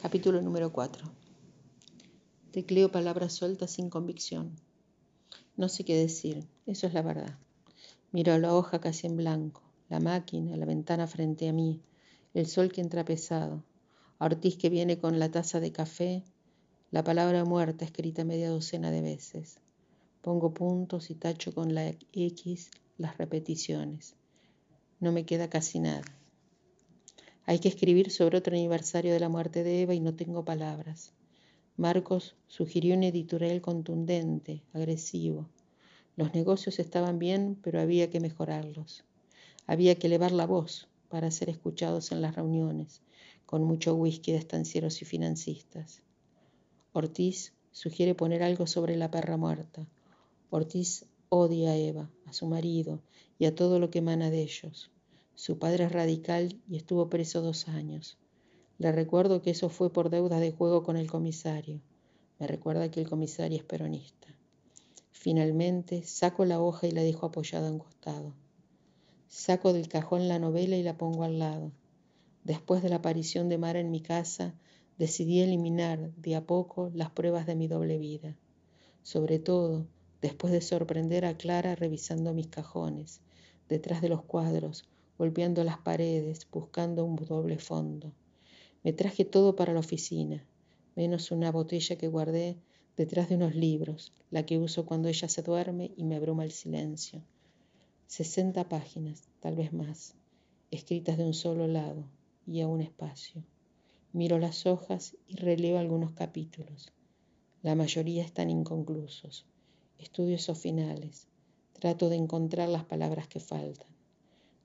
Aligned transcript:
Capítulo 0.00 0.40
número 0.40 0.72
4. 0.72 1.04
Tecleo 2.52 2.90
palabras 2.90 3.34
sueltas 3.34 3.72
sin 3.72 3.90
convicción. 3.90 4.56
No 5.58 5.68
sé 5.68 5.84
qué 5.84 5.94
decir, 5.94 6.46
eso 6.64 6.86
es 6.86 6.94
la 6.94 7.02
verdad. 7.02 7.38
Miro 8.10 8.38
la 8.38 8.54
hoja 8.54 8.80
casi 8.80 9.08
en 9.08 9.18
blanco, 9.18 9.60
la 9.90 10.00
máquina, 10.00 10.56
la 10.56 10.64
ventana 10.64 11.06
frente 11.06 11.50
a 11.50 11.52
mí, 11.52 11.82
el 12.32 12.46
sol 12.46 12.72
que 12.72 12.80
entra 12.80 13.04
pesado, 13.04 13.62
a 14.18 14.24
Ortiz 14.24 14.56
que 14.56 14.70
viene 14.70 14.98
con 14.98 15.18
la 15.18 15.30
taza 15.30 15.60
de 15.60 15.70
café, 15.70 16.24
la 16.90 17.04
palabra 17.04 17.44
muerta 17.44 17.84
escrita 17.84 18.24
media 18.24 18.48
docena 18.48 18.90
de 18.90 19.02
veces. 19.02 19.58
Pongo 20.22 20.54
puntos 20.54 21.10
y 21.10 21.14
tacho 21.14 21.52
con 21.52 21.74
la 21.74 21.94
X 22.14 22.70
las 22.96 23.18
repeticiones. 23.18 24.14
No 24.98 25.12
me 25.12 25.26
queda 25.26 25.50
casi 25.50 25.78
nada. 25.78 26.19
Hay 27.46 27.58
que 27.58 27.68
escribir 27.68 28.10
sobre 28.10 28.38
otro 28.38 28.54
aniversario 28.54 29.12
de 29.12 29.20
la 29.20 29.28
muerte 29.28 29.64
de 29.64 29.82
Eva 29.82 29.94
y 29.94 30.00
no 30.00 30.14
tengo 30.14 30.44
palabras. 30.44 31.12
Marcos 31.76 32.36
sugirió 32.46 32.94
un 32.94 33.02
editorial 33.02 33.60
contundente, 33.60 34.62
agresivo. 34.72 35.48
Los 36.16 36.34
negocios 36.34 36.78
estaban 36.78 37.18
bien, 37.18 37.58
pero 37.62 37.80
había 37.80 38.10
que 38.10 38.20
mejorarlos. 38.20 39.04
Había 39.66 39.94
que 39.94 40.06
elevar 40.06 40.32
la 40.32 40.46
voz 40.46 40.88
para 41.08 41.30
ser 41.30 41.48
escuchados 41.48 42.12
en 42.12 42.20
las 42.20 42.36
reuniones, 42.36 43.00
con 43.46 43.64
mucho 43.64 43.94
whisky 43.94 44.32
de 44.32 44.38
estancieros 44.38 45.00
y 45.02 45.04
financistas. 45.04 46.02
Ortiz 46.92 47.54
sugiere 47.72 48.14
poner 48.14 48.42
algo 48.42 48.66
sobre 48.66 48.96
la 48.96 49.10
perra 49.10 49.36
muerta. 49.36 49.88
Ortiz 50.50 51.06
odia 51.30 51.70
a 51.70 51.76
Eva, 51.76 52.10
a 52.26 52.32
su 52.32 52.46
marido 52.46 53.00
y 53.38 53.46
a 53.46 53.54
todo 53.54 53.78
lo 53.78 53.90
que 53.90 54.00
emana 54.00 54.30
de 54.30 54.42
ellos. 54.42 54.90
Su 55.40 55.58
padre 55.58 55.84
es 55.84 55.92
radical 55.92 56.60
y 56.68 56.76
estuvo 56.76 57.08
preso 57.08 57.40
dos 57.40 57.66
años. 57.66 58.18
Le 58.76 58.92
recuerdo 58.92 59.40
que 59.40 59.48
eso 59.48 59.70
fue 59.70 59.90
por 59.90 60.10
deudas 60.10 60.38
de 60.38 60.52
juego 60.52 60.82
con 60.82 60.98
el 60.98 61.10
comisario. 61.10 61.80
Me 62.38 62.46
recuerda 62.46 62.90
que 62.90 63.00
el 63.00 63.08
comisario 63.08 63.56
es 63.56 63.64
peronista. 63.64 64.28
Finalmente 65.12 66.02
saco 66.02 66.44
la 66.44 66.60
hoja 66.60 66.88
y 66.88 66.90
la 66.90 67.02
dejo 67.02 67.24
apoyada 67.24 67.70
un 67.70 67.78
costado. 67.78 68.34
Saco 69.28 69.72
del 69.72 69.88
cajón 69.88 70.28
la 70.28 70.38
novela 70.38 70.76
y 70.76 70.82
la 70.82 70.98
pongo 70.98 71.24
al 71.24 71.38
lado. 71.38 71.72
Después 72.44 72.82
de 72.82 72.90
la 72.90 72.96
aparición 72.96 73.48
de 73.48 73.56
Mara 73.56 73.80
en 73.80 73.90
mi 73.90 74.02
casa, 74.02 74.52
decidí 74.98 75.40
eliminar 75.40 76.12
de 76.16 76.36
a 76.36 76.44
poco 76.44 76.90
las 76.92 77.12
pruebas 77.12 77.46
de 77.46 77.56
mi 77.56 77.66
doble 77.66 77.96
vida. 77.96 78.36
Sobre 79.02 79.38
todo, 79.38 79.86
después 80.20 80.52
de 80.52 80.60
sorprender 80.60 81.24
a 81.24 81.38
Clara 81.38 81.76
revisando 81.76 82.34
mis 82.34 82.48
cajones, 82.48 83.22
detrás 83.70 84.02
de 84.02 84.10
los 84.10 84.22
cuadros, 84.22 84.89
golpeando 85.20 85.64
las 85.64 85.76
paredes, 85.76 86.48
buscando 86.50 87.04
un 87.04 87.14
doble 87.14 87.58
fondo. 87.58 88.14
Me 88.82 88.94
traje 88.94 89.26
todo 89.26 89.54
para 89.54 89.74
la 89.74 89.80
oficina, 89.80 90.46
menos 90.96 91.30
una 91.30 91.52
botella 91.52 91.98
que 91.98 92.08
guardé 92.08 92.56
detrás 92.96 93.28
de 93.28 93.34
unos 93.34 93.54
libros, 93.54 94.14
la 94.30 94.46
que 94.46 94.56
uso 94.56 94.86
cuando 94.86 95.10
ella 95.10 95.28
se 95.28 95.42
duerme 95.42 95.92
y 95.94 96.04
me 96.04 96.16
abruma 96.16 96.42
el 96.44 96.52
silencio. 96.52 97.22
Sesenta 98.06 98.66
páginas, 98.70 99.28
tal 99.40 99.56
vez 99.56 99.74
más, 99.74 100.14
escritas 100.70 101.18
de 101.18 101.24
un 101.26 101.34
solo 101.34 101.66
lado 101.66 102.06
y 102.46 102.62
a 102.62 102.66
un 102.66 102.80
espacio. 102.80 103.44
Miro 104.14 104.38
las 104.38 104.64
hojas 104.64 105.18
y 105.28 105.36
relevo 105.36 105.76
algunos 105.76 106.12
capítulos. 106.12 106.94
La 107.60 107.74
mayoría 107.74 108.24
están 108.24 108.48
inconclusos. 108.48 109.44
Estudio 109.98 110.36
esos 110.36 110.58
finales. 110.58 111.26
Trato 111.74 112.08
de 112.08 112.16
encontrar 112.16 112.70
las 112.70 112.84
palabras 112.86 113.28
que 113.28 113.40
faltan 113.40 113.99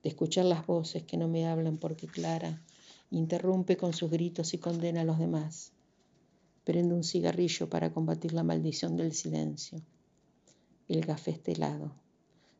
escuchar 0.08 0.44
las 0.44 0.66
voces 0.66 1.02
que 1.02 1.16
no 1.16 1.26
me 1.26 1.48
hablan 1.48 1.78
porque 1.78 2.06
Clara 2.06 2.62
interrumpe 3.10 3.76
con 3.76 3.92
sus 3.92 4.10
gritos 4.10 4.54
y 4.54 4.58
condena 4.58 5.00
a 5.00 5.04
los 5.04 5.18
demás. 5.18 5.72
Prendo 6.64 6.94
un 6.94 7.02
cigarrillo 7.02 7.68
para 7.68 7.92
combatir 7.92 8.32
la 8.32 8.44
maldición 8.44 8.96
del 8.96 9.12
silencio. 9.12 9.80
El 10.88 11.04
café 11.04 11.32
está 11.32 11.52
helado. 11.52 11.92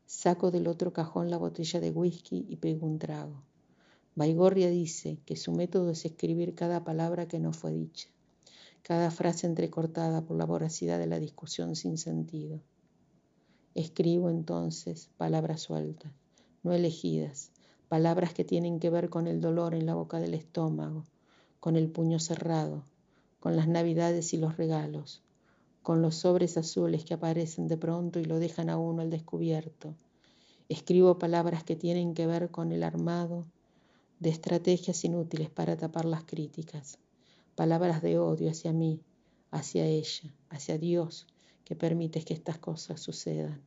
Saco 0.07 0.51
del 0.51 0.67
otro 0.67 0.93
cajón 0.93 1.31
la 1.31 1.37
botella 1.37 1.81
de 1.81 1.91
whisky 1.91 2.47
y 2.49 2.57
pego 2.57 2.87
un 2.87 2.99
trago. 2.99 3.43
Baigorria 4.17 4.71
dice 4.71 5.19
que 5.25 5.37
su 5.37 5.53
método 5.53 5.91
es 5.91 6.05
escribir 6.05 6.55
cada 6.55 6.84
palabra 6.84 7.28
que 7.28 7.39
no 7.39 7.53
fue 7.53 7.73
dicha, 7.73 8.09
cada 8.83 9.11
frase 9.11 9.47
entrecortada 9.47 10.25
por 10.25 10.37
la 10.37 10.47
voracidad 10.47 10.99
de 10.99 11.07
la 11.07 11.21
discusión 11.21 11.77
sin 11.77 11.99
sentido. 11.99 12.61
Escribo 13.75 14.31
entonces 14.31 15.11
palabras 15.17 15.61
sueltas 15.61 16.13
no 16.66 16.72
elegidas, 16.72 17.53
palabras 17.88 18.34
que 18.34 18.44
tienen 18.44 18.81
que 18.81 18.91
ver 18.91 19.09
con 19.09 19.28
el 19.28 19.41
dolor 19.41 19.72
en 19.72 19.87
la 19.87 19.94
boca 19.94 20.19
del 20.19 20.34
estómago, 20.34 21.04
con 21.60 21.77
el 21.77 21.88
puño 21.88 22.19
cerrado, 22.19 22.82
con 23.38 23.54
las 23.54 23.69
navidades 23.69 24.34
y 24.34 24.37
los 24.37 24.56
regalos, 24.56 25.22
con 25.84 26.03
los 26.03 26.16
sobres 26.16 26.56
azules 26.56 27.04
que 27.04 27.15
aparecen 27.15 27.69
de 27.69 27.77
pronto 27.77 28.19
y 28.19 28.25
lo 28.25 28.41
dejan 28.41 28.69
a 28.69 28.78
uno 28.78 29.03
al 29.03 29.10
descubierto. 29.10 29.94
Escribo 30.69 31.21
palabras 31.21 31.62
que 31.62 31.77
tienen 31.77 32.15
que 32.15 32.27
ver 32.27 32.50
con 32.50 32.72
el 32.72 32.83
armado 32.83 33.47
de 34.19 34.31
estrategias 34.31 35.04
inútiles 35.04 35.50
para 35.50 35.77
tapar 35.77 36.04
las 36.04 36.25
críticas, 36.25 36.98
palabras 37.54 38.03
de 38.03 38.19
odio 38.19 38.50
hacia 38.50 38.72
mí, 38.72 39.00
hacia 39.53 39.87
ella, 39.87 40.34
hacia 40.50 40.78
Dios, 40.78 41.28
que 41.65 41.77
permite 41.77 42.25
que 42.25 42.34
estas 42.34 42.59
cosas 42.59 43.00
sucedan. 43.00 43.62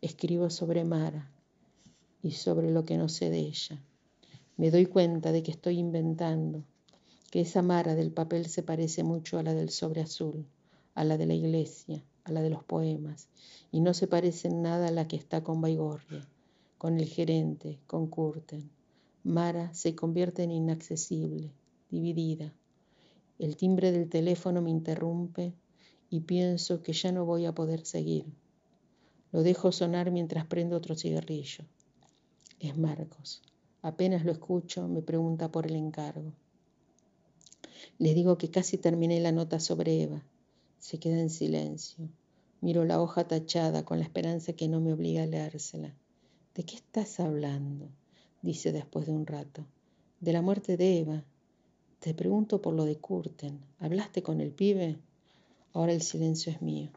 Escribo 0.00 0.50
sobre 0.50 0.84
Mara, 0.84 1.28
y 2.22 2.32
sobre 2.32 2.70
lo 2.70 2.84
que 2.84 2.96
no 2.96 3.08
sé 3.08 3.30
de 3.30 3.40
ella. 3.40 3.82
Me 4.56 4.70
doy 4.70 4.86
cuenta 4.86 5.32
de 5.32 5.42
que 5.42 5.50
estoy 5.50 5.78
inventando, 5.78 6.64
que 7.30 7.40
esa 7.40 7.62
mara 7.62 7.94
del 7.94 8.12
papel 8.12 8.46
se 8.46 8.62
parece 8.62 9.02
mucho 9.02 9.38
a 9.38 9.42
la 9.42 9.54
del 9.54 9.70
sobre 9.70 10.02
azul, 10.02 10.46
a 10.94 11.04
la 11.04 11.16
de 11.16 11.26
la 11.26 11.34
iglesia, 11.34 12.04
a 12.24 12.32
la 12.32 12.42
de 12.42 12.50
los 12.50 12.62
poemas, 12.62 13.28
y 13.70 13.80
no 13.80 13.94
se 13.94 14.06
parece 14.06 14.48
en 14.48 14.62
nada 14.62 14.88
a 14.88 14.92
la 14.92 15.08
que 15.08 15.16
está 15.16 15.42
con 15.42 15.60
Baigorria, 15.60 16.28
con 16.78 16.98
el 16.98 17.08
gerente, 17.08 17.78
con 17.86 18.06
Curten. 18.06 18.70
Mara 19.24 19.72
se 19.72 19.94
convierte 19.94 20.42
en 20.42 20.50
inaccesible, 20.50 21.52
dividida. 21.90 22.52
El 23.38 23.56
timbre 23.56 23.92
del 23.92 24.08
teléfono 24.08 24.60
me 24.60 24.70
interrumpe 24.70 25.54
y 26.10 26.20
pienso 26.20 26.82
que 26.82 26.92
ya 26.92 27.10
no 27.10 27.24
voy 27.24 27.46
a 27.46 27.54
poder 27.54 27.86
seguir. 27.86 28.26
Lo 29.32 29.42
dejo 29.42 29.72
sonar 29.72 30.10
mientras 30.10 30.44
prendo 30.46 30.76
otro 30.76 30.94
cigarrillo. 30.94 31.64
Es 32.62 32.78
Marcos. 32.78 33.42
Apenas 33.82 34.24
lo 34.24 34.30
escucho, 34.30 34.86
me 34.86 35.02
pregunta 35.02 35.50
por 35.50 35.66
el 35.66 35.74
encargo. 35.74 36.32
Le 37.98 38.14
digo 38.14 38.38
que 38.38 38.52
casi 38.52 38.78
terminé 38.78 39.18
la 39.18 39.32
nota 39.32 39.58
sobre 39.58 40.00
Eva. 40.00 40.22
Se 40.78 41.00
queda 41.00 41.18
en 41.18 41.30
silencio. 41.30 42.08
Miro 42.60 42.84
la 42.84 43.02
hoja 43.02 43.26
tachada 43.26 43.84
con 43.84 43.98
la 43.98 44.04
esperanza 44.04 44.52
que 44.52 44.68
no 44.68 44.80
me 44.80 44.92
obliga 44.92 45.24
a 45.24 45.26
leérsela. 45.26 45.92
¿De 46.54 46.62
qué 46.62 46.76
estás 46.76 47.18
hablando? 47.18 47.88
dice 48.42 48.70
después 48.70 49.06
de 49.06 49.12
un 49.12 49.26
rato. 49.26 49.66
De 50.20 50.32
la 50.32 50.40
muerte 50.40 50.76
de 50.76 51.00
Eva. 51.00 51.24
Te 51.98 52.14
pregunto 52.14 52.62
por 52.62 52.74
lo 52.74 52.84
de 52.84 52.96
Curten. 52.96 53.58
¿Hablaste 53.80 54.22
con 54.22 54.40
el 54.40 54.52
pibe? 54.52 55.00
Ahora 55.72 55.92
el 55.92 56.02
silencio 56.02 56.52
es 56.52 56.62
mío. 56.62 56.90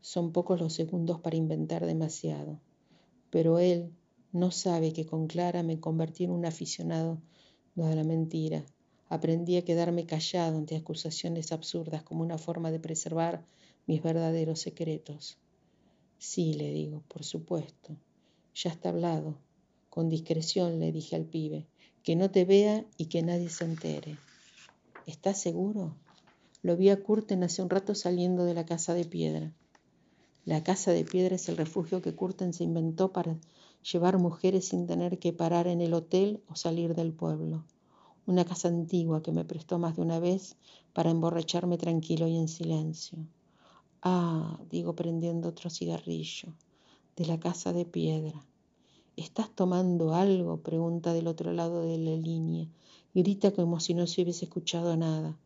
Son 0.00 0.32
pocos 0.32 0.58
los 0.58 0.72
segundos 0.72 1.20
para 1.20 1.36
inventar 1.36 1.84
demasiado. 1.84 2.58
Pero 3.28 3.58
él, 3.58 3.92
no 4.32 4.50
sabe 4.50 4.92
que 4.92 5.06
con 5.06 5.26
Clara 5.26 5.62
me 5.62 5.80
convertí 5.80 6.24
en 6.24 6.30
un 6.30 6.46
aficionado 6.46 7.20
de 7.88 7.96
la 7.96 8.04
mentira. 8.04 8.64
Aprendí 9.08 9.56
a 9.56 9.64
quedarme 9.64 10.06
callado 10.06 10.58
ante 10.58 10.76
acusaciones 10.76 11.52
absurdas 11.52 12.02
como 12.02 12.22
una 12.22 12.38
forma 12.38 12.70
de 12.70 12.78
preservar 12.78 13.44
mis 13.86 14.02
verdaderos 14.02 14.60
secretos. 14.60 15.38
Sí, 16.18 16.54
le 16.54 16.70
digo, 16.72 17.02
por 17.08 17.24
supuesto. 17.24 17.96
Ya 18.54 18.70
está 18.70 18.90
hablado. 18.90 19.38
Con 19.88 20.08
discreción 20.08 20.78
le 20.78 20.92
dije 20.92 21.16
al 21.16 21.24
pibe, 21.24 21.66
que 22.02 22.14
no 22.14 22.30
te 22.30 22.44
vea 22.44 22.84
y 22.96 23.06
que 23.06 23.22
nadie 23.22 23.48
se 23.48 23.64
entere. 23.64 24.18
¿Estás 25.06 25.40
seguro? 25.40 25.96
Lo 26.62 26.76
vi 26.76 26.90
a 26.90 27.02
Curten 27.02 27.42
hace 27.42 27.62
un 27.62 27.70
rato 27.70 27.94
saliendo 27.94 28.44
de 28.44 28.54
la 28.54 28.66
casa 28.66 28.94
de 28.94 29.04
piedra. 29.04 29.52
La 30.44 30.62
casa 30.62 30.92
de 30.92 31.04
piedra 31.04 31.36
es 31.36 31.48
el 31.48 31.56
refugio 31.56 32.02
que 32.02 32.14
Curten 32.14 32.52
se 32.52 32.64
inventó 32.64 33.12
para 33.12 33.36
llevar 33.82 34.18
mujeres 34.18 34.68
sin 34.68 34.86
tener 34.86 35.18
que 35.18 35.32
parar 35.32 35.66
en 35.66 35.80
el 35.80 35.94
hotel 35.94 36.42
o 36.48 36.56
salir 36.56 36.94
del 36.94 37.12
pueblo. 37.12 37.64
Una 38.26 38.44
casa 38.44 38.68
antigua 38.68 39.22
que 39.22 39.32
me 39.32 39.44
prestó 39.44 39.78
más 39.78 39.96
de 39.96 40.02
una 40.02 40.20
vez 40.20 40.56
para 40.92 41.10
emborracharme 41.10 41.78
tranquilo 41.78 42.28
y 42.28 42.36
en 42.36 42.48
silencio. 42.48 43.18
Ah, 44.02 44.60
digo 44.70 44.94
prendiendo 44.94 45.48
otro 45.48 45.70
cigarrillo, 45.70 46.54
de 47.16 47.26
la 47.26 47.38
casa 47.38 47.72
de 47.72 47.84
piedra. 47.84 48.44
¿Estás 49.16 49.50
tomando 49.54 50.14
algo? 50.14 50.58
pregunta 50.58 51.12
del 51.12 51.26
otro 51.26 51.52
lado 51.52 51.82
de 51.82 51.98
la 51.98 52.16
línea. 52.16 52.68
Grita 53.12 53.50
como 53.50 53.80
si 53.80 53.92
no 53.92 54.06
se 54.06 54.22
hubiese 54.22 54.46
escuchado 54.46 54.96
nada. 54.96 55.38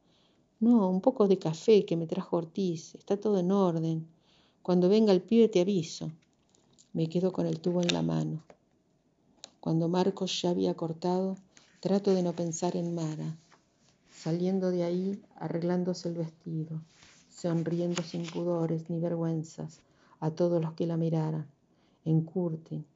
No, 0.61 0.89
un 0.89 1.01
poco 1.01 1.27
de 1.27 1.39
café 1.39 1.85
que 1.85 1.97
me 1.97 2.07
trajo 2.07 2.37
Ortiz. 2.37 2.95
Está 2.95 3.17
todo 3.17 3.39
en 3.39 3.51
orden. 3.51 4.07
Cuando 4.63 4.89
venga 4.89 5.13
el 5.13 5.23
pibe 5.23 5.49
te 5.49 5.61
aviso. 5.61 6.13
Me 6.95 7.09
quedo 7.09 7.33
con 7.33 7.47
el 7.47 7.59
tubo 7.59 7.83
en 7.83 7.93
la 7.93 8.03
mano. 8.03 8.45
Cuando 9.59 9.89
Marcos 9.89 10.41
ya 10.41 10.51
había 10.51 10.75
cortado, 10.75 11.37
trato 11.81 12.15
de 12.15 12.23
no 12.23 12.35
pensar 12.35 12.77
en 12.77 12.95
Mara. 12.95 13.37
saliendo 14.13 14.71
de 14.71 14.85
ahí, 14.85 15.21
arreglándose 15.35 16.09
el 16.09 16.15
vestido, 16.15 16.81
sonriendo 17.29 18.01
sin 18.05 18.25
pudores 18.25 18.89
ni 18.91 19.01
vergüenzas 19.01 19.81
a 20.21 20.31
todos 20.31 20.63
los 20.63 20.75
que 20.75 20.87
la 20.87 20.97
miraran, 20.97 21.49
en 22.05 22.21
Curtin, 22.21 22.87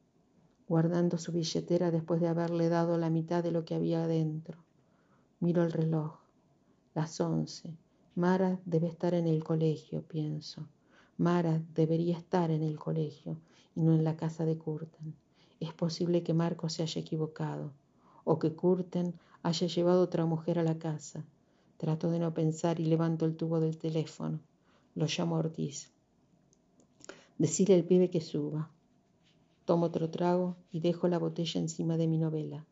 guardando 0.69 1.17
su 1.17 1.33
billetera 1.33 1.91
después 1.91 2.21
de 2.21 2.29
haberle 2.29 2.69
dado 2.69 2.97
la 2.97 3.09
mitad 3.09 3.43
de 3.43 3.51
lo 3.51 3.65
que 3.65 3.75
había 3.75 4.05
adentro. 4.05 4.57
Miro 5.41 5.61
el 5.61 5.73
reloj, 5.73 6.13
las 6.95 7.19
once. 7.19 7.75
Mara 8.15 8.61
debe 8.63 8.87
estar 8.87 9.13
en 9.13 9.27
el 9.27 9.43
colegio, 9.43 10.03
pienso. 10.03 10.65
Mara 11.17 11.61
debería 11.75 12.17
estar 12.17 12.49
en 12.49 12.63
el 12.63 12.79
colegio 12.79 13.35
y 13.75 13.81
no 13.81 13.93
en 13.93 14.03
la 14.03 14.17
casa 14.17 14.45
de 14.45 14.57
Curtin. 14.57 15.15
Es 15.59 15.73
posible 15.73 16.23
que 16.23 16.33
Marco 16.33 16.69
se 16.69 16.83
haya 16.83 17.01
equivocado 17.01 17.71
o 18.23 18.39
que 18.39 18.53
Curten 18.53 19.15
haya 19.43 19.67
llevado 19.67 20.01
otra 20.01 20.25
mujer 20.25 20.59
a 20.59 20.63
la 20.63 20.77
casa. 20.77 21.25
Trato 21.77 22.11
de 22.11 22.19
no 22.19 22.33
pensar 22.33 22.79
y 22.79 22.85
levanto 22.85 23.25
el 23.25 23.35
tubo 23.35 23.59
del 23.59 23.77
teléfono. 23.77 24.39
Lo 24.95 25.05
llamo 25.05 25.35
Ortiz. 25.37 25.91
Decirle 27.37 27.75
al 27.75 27.85
pibe 27.85 28.09
que 28.09 28.21
suba. 28.21 28.69
Tomo 29.65 29.85
otro 29.85 30.09
trago 30.09 30.57
y 30.71 30.79
dejo 30.79 31.07
la 31.07 31.19
botella 31.19 31.59
encima 31.59 31.95
de 31.95 32.07
mi 32.07 32.17
novela. 32.17 32.65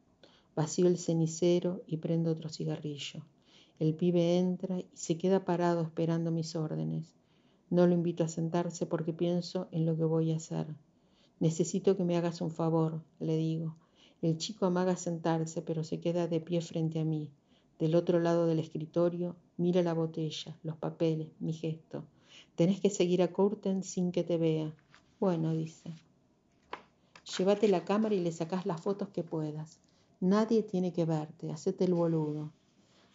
Vacío 0.56 0.88
el 0.88 0.98
cenicero 0.98 1.84
y 1.88 1.98
prendo 1.98 2.32
otro 2.32 2.50
cigarrillo. 2.50 3.22
El 3.80 3.94
pibe 3.94 4.38
entra 4.38 4.80
y 4.80 4.90
se 4.94 5.18
queda 5.18 5.46
parado 5.46 5.82
esperando 5.82 6.32
mis 6.32 6.56
órdenes. 6.56 7.16
No 7.70 7.86
lo 7.86 7.94
invito 7.94 8.24
a 8.24 8.28
sentarse 8.28 8.86
porque 8.86 9.14
pienso 9.14 9.68
en 9.72 9.86
lo 9.86 9.96
que 9.96 10.06
voy 10.06 10.32
a 10.32 10.38
hacer. 10.38 10.68
Necesito 11.40 11.96
que 11.96 12.04
me 12.04 12.18
hagas 12.18 12.42
un 12.42 12.52
favor, 12.52 13.02
le 13.20 13.38
digo. 13.38 13.76
El 14.22 14.38
chico 14.38 14.66
amaga 14.66 14.96
sentarse, 14.96 15.62
pero 15.62 15.84
se 15.84 16.00
queda 16.00 16.28
de 16.28 16.40
pie 16.40 16.62
frente 16.62 17.00
a 17.00 17.06
mí. 17.06 17.30
Del 17.78 17.94
otro 17.94 18.20
lado 18.20 18.48
del 18.48 18.60
escritorio, 18.60 19.36
mira 19.58 19.84
la 19.84 19.94
botella, 19.94 20.58
los 20.64 20.78
papeles, 20.78 21.30
mi 21.40 21.54
gesto. 21.54 22.04
Tenés 22.56 22.80
que 22.80 22.90
seguir 22.90 23.22
a 23.22 23.32
Curten 23.32 23.84
sin 23.84 24.12
que 24.12 24.24
te 24.24 24.38
vea. 24.38 24.74
Bueno, 25.20 25.54
dice. 25.54 25.94
Llévate 27.38 27.68
la 27.68 27.86
cámara 27.86 28.16
y 28.16 28.20
le 28.20 28.32
sacás 28.32 28.66
las 28.66 28.82
fotos 28.82 29.10
que 29.10 29.22
puedas. 29.22 29.80
Nadie 30.20 30.64
tiene 30.64 30.92
que 30.94 31.06
verte, 31.06 31.52
hacete 31.52 31.86
el 31.86 31.94
boludo. 31.94 32.52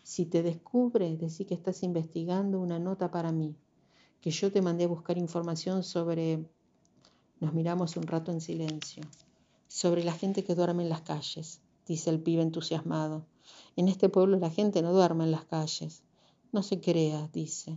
Si 0.05 0.27
te 0.27 0.43
descubre, 0.43 1.17
decí 1.17 1.45
que 1.45 1.55
estás 1.55 1.83
investigando 1.83 2.61
una 2.61 2.79
nota 2.79 3.11
para 3.11 3.33
mí, 3.33 3.57
que 4.21 4.31
yo 4.31 4.53
te 4.53 4.63
mandé 4.63 4.85
a 4.85 4.89
buscar 4.89 5.19
información 5.19 5.83
sobre... 5.83 6.45
Nos 7.43 7.55
miramos 7.55 7.97
un 7.97 8.05
rato 8.05 8.31
en 8.31 8.41
silencio 8.41 9.03
sobre 9.67 10.05
la 10.05 10.13
gente 10.13 10.45
que 10.45 10.55
duerme 10.55 10.85
en 10.85 10.89
las 10.89 11.01
calles, 11.01 11.61
dice 11.89 12.09
el 12.11 12.21
pibe 12.21 12.41
entusiasmado. 12.41 13.27
En 13.75 13.89
este 13.89 14.09
pueblo 14.09 14.39
la 14.39 14.49
gente 14.49 14.81
no 14.81 14.93
duerme 14.93 15.25
en 15.25 15.33
las 15.33 15.45
calles. 15.47 16.05
No 16.53 16.63
se 16.63 16.81
crea, 16.81 17.29
dice. 17.33 17.77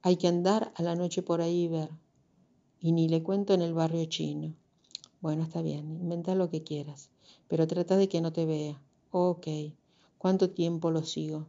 Hay 0.00 0.16
que 0.16 0.28
andar 0.28 0.72
a 0.76 0.82
la 0.82 0.94
noche 0.94 1.20
por 1.20 1.42
ahí 1.42 1.64
y 1.64 1.68
ver. 1.68 1.90
Y 2.80 2.92
ni 2.92 3.06
le 3.06 3.22
cuento 3.22 3.52
en 3.52 3.60
el 3.60 3.74
barrio 3.74 4.06
chino. 4.06 4.54
Bueno, 5.20 5.42
está 5.42 5.60
bien, 5.60 5.98
inventa 6.00 6.34
lo 6.34 6.48
que 6.48 6.62
quieras, 6.62 7.10
pero 7.48 7.66
trata 7.66 7.98
de 7.98 8.08
que 8.08 8.22
no 8.22 8.32
te 8.32 8.46
vea. 8.46 8.80
Ok, 9.10 9.46
¿cuánto 10.16 10.48
tiempo 10.48 10.90
lo 10.90 11.02
sigo? 11.02 11.48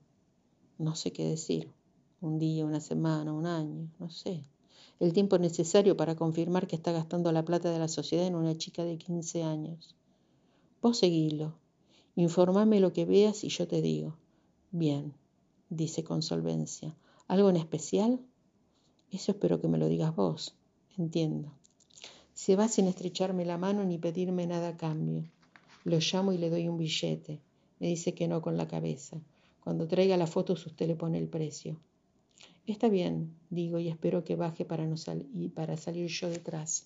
No 0.78 0.96
sé 0.96 1.14
qué 1.14 1.24
decir. 1.24 1.72
Un 2.20 2.40
día, 2.40 2.66
una 2.66 2.82
semana, 2.82 3.32
un 3.32 3.46
año, 3.46 3.90
no 4.00 4.10
sé 4.10 4.44
el 5.02 5.14
tiempo 5.14 5.40
necesario 5.40 5.98
para 5.98 6.16
confirmar 6.16 6.68
que 6.68 6.76
está 6.76 6.92
gastando 6.92 7.32
la 7.32 7.44
plata 7.44 7.72
de 7.72 7.80
la 7.80 7.88
sociedad 7.88 8.28
en 8.28 8.36
una 8.36 8.56
chica 8.56 8.86
de 8.86 9.00
15 9.00 9.42
años. 9.42 9.96
Vos 10.80 11.00
seguilo, 11.00 11.56
informame 12.16 12.80
lo 12.80 12.94
que 12.94 13.06
veas 13.06 13.44
y 13.44 13.50
yo 13.50 13.68
te 13.68 13.82
digo. 13.82 14.16
Bien, 14.70 15.16
dice 15.70 16.04
con 16.04 16.22
solvencia. 16.22 16.96
¿Algo 17.28 17.50
en 17.50 17.56
especial? 17.56 18.20
Eso 19.12 19.32
espero 19.32 19.60
que 19.60 19.68
me 19.68 19.80
lo 19.80 19.88
digas 19.88 20.16
vos. 20.16 20.54
Entiendo. 21.00 21.52
Se 22.36 22.56
va 22.56 22.68
sin 22.68 22.86
estrecharme 22.86 23.44
la 23.44 23.58
mano 23.58 23.84
ni 23.84 23.98
pedirme 23.98 24.46
nada 24.46 24.70
a 24.70 24.78
cambio. 24.78 25.24
Lo 25.84 25.98
llamo 25.98 26.32
y 26.32 26.38
le 26.38 26.52
doy 26.52 26.68
un 26.68 26.78
billete. 26.78 27.42
Me 27.80 27.88
dice 27.88 28.14
que 28.14 28.28
no 28.28 28.44
con 28.44 28.56
la 28.56 28.68
cabeza. 28.68 29.20
Cuando 29.64 29.88
traiga 29.88 30.16
las 30.16 30.30
fotos 30.30 30.64
usted 30.68 30.88
le 30.88 30.96
pone 30.96 31.18
el 31.18 31.28
precio. 31.28 31.80
Está 32.68 32.90
bien, 32.90 33.36
digo, 33.50 33.80
y 33.80 33.88
espero 33.88 34.24
que 34.24 34.36
baje 34.36 34.66
para, 34.66 34.86
no 34.86 34.96
para 35.56 35.78
salir 35.78 36.08
yo 36.10 36.30
detrás. 36.30 36.86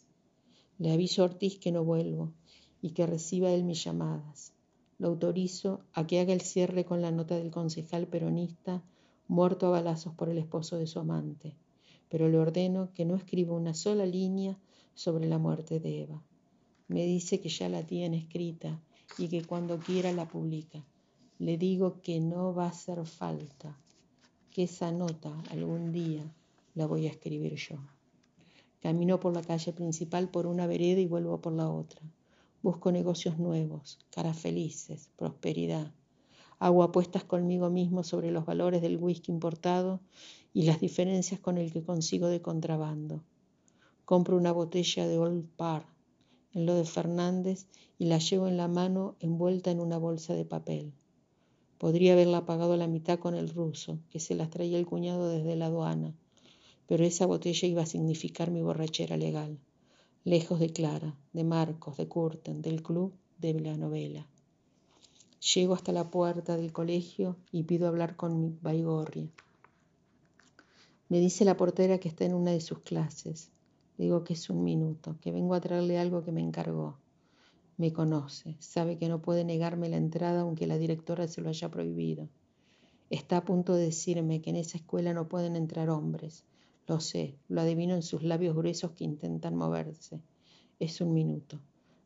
Le 0.77 0.94
aviso 0.94 1.22
a 1.22 1.25
Ortiz 1.25 1.60
que 1.60 1.74
no 1.74 1.83
vuelvo 1.83 2.31
y 2.81 2.92
que 2.92 3.06
reciba 3.06 3.51
él 3.51 3.66
mis 3.66 3.83
llamadas. 3.83 4.54
Lo 5.00 5.10
autorizo 5.10 5.81
a 5.92 6.07
que 6.07 6.22
haga 6.22 6.31
el 6.31 6.39
cierre 6.39 6.86
con 6.86 7.01
la 7.01 7.12
nota 7.12 7.38
del 7.38 7.51
concejal 7.51 8.07
peronista 8.07 8.83
muerto 9.27 9.68
a 9.68 9.72
balazos 9.72 10.13
por 10.13 10.30
el 10.30 10.38
esposo 10.38 10.77
de 10.77 10.88
su 10.88 11.00
amante, 11.00 11.56
pero 12.10 12.30
le 12.30 12.38
ordeno 12.38 12.94
que 12.94 13.04
no 13.04 13.16
escriba 13.16 13.54
una 13.54 13.74
sola 13.74 14.06
línea 14.06 14.57
sobre 14.94 15.28
la 15.28 15.39
muerte 15.39 15.81
de 15.81 16.04
Eva. 16.04 16.24
Me 16.88 17.06
dice 17.06 17.42
que 17.42 17.50
ya 17.50 17.68
la 17.68 17.83
tiene 17.83 18.18
escrita 18.18 18.80
y 19.18 19.28
que 19.28 19.44
cuando 19.44 19.78
quiera 19.80 20.13
la 20.13 20.25
publica. 20.28 20.86
Le 21.38 21.57
digo 21.57 22.00
que 22.01 22.21
no 22.21 22.54
va 22.54 22.66
a 22.66 22.69
hacer 22.69 23.06
falta 23.06 23.78
que 24.56 24.63
esa 24.63 24.90
nota 24.90 25.34
algún 25.52 25.92
día 25.92 26.24
la 26.75 26.86
voy 26.86 27.07
a 27.07 27.10
escribir 27.10 27.56
yo. 27.56 27.75
Camino 28.80 29.19
por 29.19 29.34
la 29.34 29.42
calle 29.42 29.74
principal 29.74 30.30
por 30.30 30.48
una 30.48 30.66
vereda 30.66 31.02
y 31.02 31.07
vuelvo 31.07 31.42
por 31.42 31.52
la 31.52 31.69
otra. 31.69 32.02
Busco 32.63 32.90
negocios 32.94 33.38
nuevos, 33.38 34.00
caras 34.12 34.40
felices, 34.40 35.10
prosperidad. 35.18 35.92
Hago 36.57 36.84
apuestas 36.84 37.25
conmigo 37.25 37.69
mismo 37.69 38.06
sobre 38.06 38.31
los 38.31 38.46
valores 38.46 38.81
del 38.81 38.96
whisky 38.96 39.30
importado 39.30 40.00
y 40.54 40.63
las 40.63 40.80
diferencias 40.80 41.42
con 41.42 41.57
el 41.57 41.74
que 41.74 41.84
consigo 41.84 42.30
de 42.30 42.42
contrabando. 42.42 43.25
Compro 44.06 44.38
una 44.38 44.54
botella 44.54 45.06
de 45.06 45.18
Old 45.18 45.50
Par 45.57 45.86
en 46.54 46.66
lo 46.66 46.75
de 46.75 46.86
Fernández 46.86 47.68
y 47.98 48.06
la 48.06 48.19
llevo 48.19 48.48
en 48.48 48.56
la 48.56 48.69
mano 48.69 49.18
envuelta 49.19 49.69
en 49.69 49.81
una 49.81 49.98
bolsa 49.98 50.34
de 50.34 50.46
papel. 50.46 50.94
Podría 51.77 52.13
haberla 52.13 52.45
pagado 52.45 52.77
la 52.77 52.88
mitad 52.88 53.19
con 53.19 53.36
el 53.36 53.50
ruso, 53.50 54.00
que 54.10 54.19
se 54.19 54.36
las 54.36 54.50
traía 54.50 54.77
el 54.77 54.86
cuñado 54.86 55.30
desde 55.30 55.56
la 55.56 55.66
aduana, 55.66 56.13
pero 56.88 57.04
esa 57.04 57.25
botella 57.25 57.68
iba 57.68 57.81
a 57.81 57.88
significar 57.88 58.51
mi 58.51 58.62
borrachera 58.62 59.18
legal, 59.18 59.60
lejos 60.24 60.60
de 60.60 60.72
Clara, 60.72 61.16
de 61.33 61.44
Marcos, 61.44 61.98
de 61.98 62.07
Curten, 62.07 62.62
del 62.62 62.81
club, 62.81 63.13
de 63.39 63.60
la 63.60 63.75
novela. 63.75 64.25
Llego 65.54 65.74
hasta 65.74 65.92
la 65.92 66.10
puerta 66.10 66.57
del 66.57 66.72
colegio 66.72 67.38
y 67.51 67.63
pido 67.63 67.88
hablar 67.88 68.16
con 68.16 68.39
mi 68.39 68.57
Baigorria. 68.62 69.30
Me 71.07 71.19
dice 71.19 71.45
la 71.45 71.56
portera 71.56 71.99
que 71.99 72.07
está 72.07 72.26
en 72.26 72.33
una 72.33 72.52
de 72.52 72.61
sus 72.61 72.80
clases. 72.80 73.52
Digo 73.97 74.23
que 74.23 74.33
es 74.33 74.49
un 74.49 74.64
minuto, 74.64 75.18
que 75.21 75.31
vengo 75.31 75.54
a 75.54 75.61
traerle 75.61 75.99
algo 75.99 76.23
que 76.23 76.31
me 76.31 76.42
encargó. 76.42 76.97
Me 77.77 77.91
conoce, 77.91 78.55
sabe 78.59 78.97
que 78.97 79.09
no 79.09 79.21
puede 79.21 79.44
negarme 79.44 79.89
la 79.89 79.97
entrada 79.97 80.41
aunque 80.41 80.65
la 80.65 80.77
directora 80.77 81.27
se 81.27 81.41
lo 81.41 81.49
haya 81.49 81.69
prohibido. 81.69 82.29
Está 83.09 83.37
a 83.37 83.44
punto 83.44 83.73
de 83.73 83.83
decirme 83.83 84.41
que 84.41 84.49
en 84.49 84.55
esa 84.55 84.77
escuela 84.77 85.13
no 85.13 85.27
pueden 85.27 85.57
entrar 85.57 85.89
hombres. 85.89 86.45
Lo 86.87 87.01
sé, 87.01 87.35
lo 87.49 87.59
adivino 87.59 87.94
en 87.94 88.01
sus 88.01 88.23
labios 88.23 88.55
gruesos 88.55 88.91
que 88.91 89.03
intentan 89.03 89.57
moverse. 89.57 90.21
Es 90.79 91.01
un 91.01 91.13
minuto. 91.13 91.59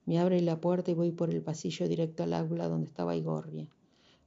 Me 0.07 0.17
abre 0.17 0.41
la 0.41 0.59
puerta 0.59 0.89
y 0.89 0.95
voy 0.95 1.11
por 1.11 1.29
el 1.29 1.43
pasillo 1.43 1.87
directo 1.87 2.23
al 2.23 2.33
aula 2.33 2.67
donde 2.67 2.87
estaba 2.87 3.15
Igorria. 3.15 3.67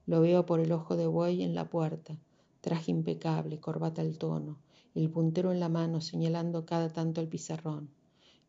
Lo 0.06 0.20
veo 0.20 0.46
por 0.46 0.60
el 0.60 0.70
ojo 0.70 0.96
de 0.96 1.08
buey 1.08 1.42
en 1.42 1.56
la 1.56 1.68
puerta, 1.68 2.16
traje 2.60 2.92
impecable, 2.92 3.58
corbata 3.58 4.00
al 4.00 4.16
tono, 4.16 4.58
el 4.94 5.10
puntero 5.10 5.50
en 5.50 5.58
la 5.58 5.68
mano 5.68 6.00
señalando 6.00 6.64
cada 6.66 6.88
tanto 6.88 7.20
el 7.20 7.26
pizarrón 7.26 7.88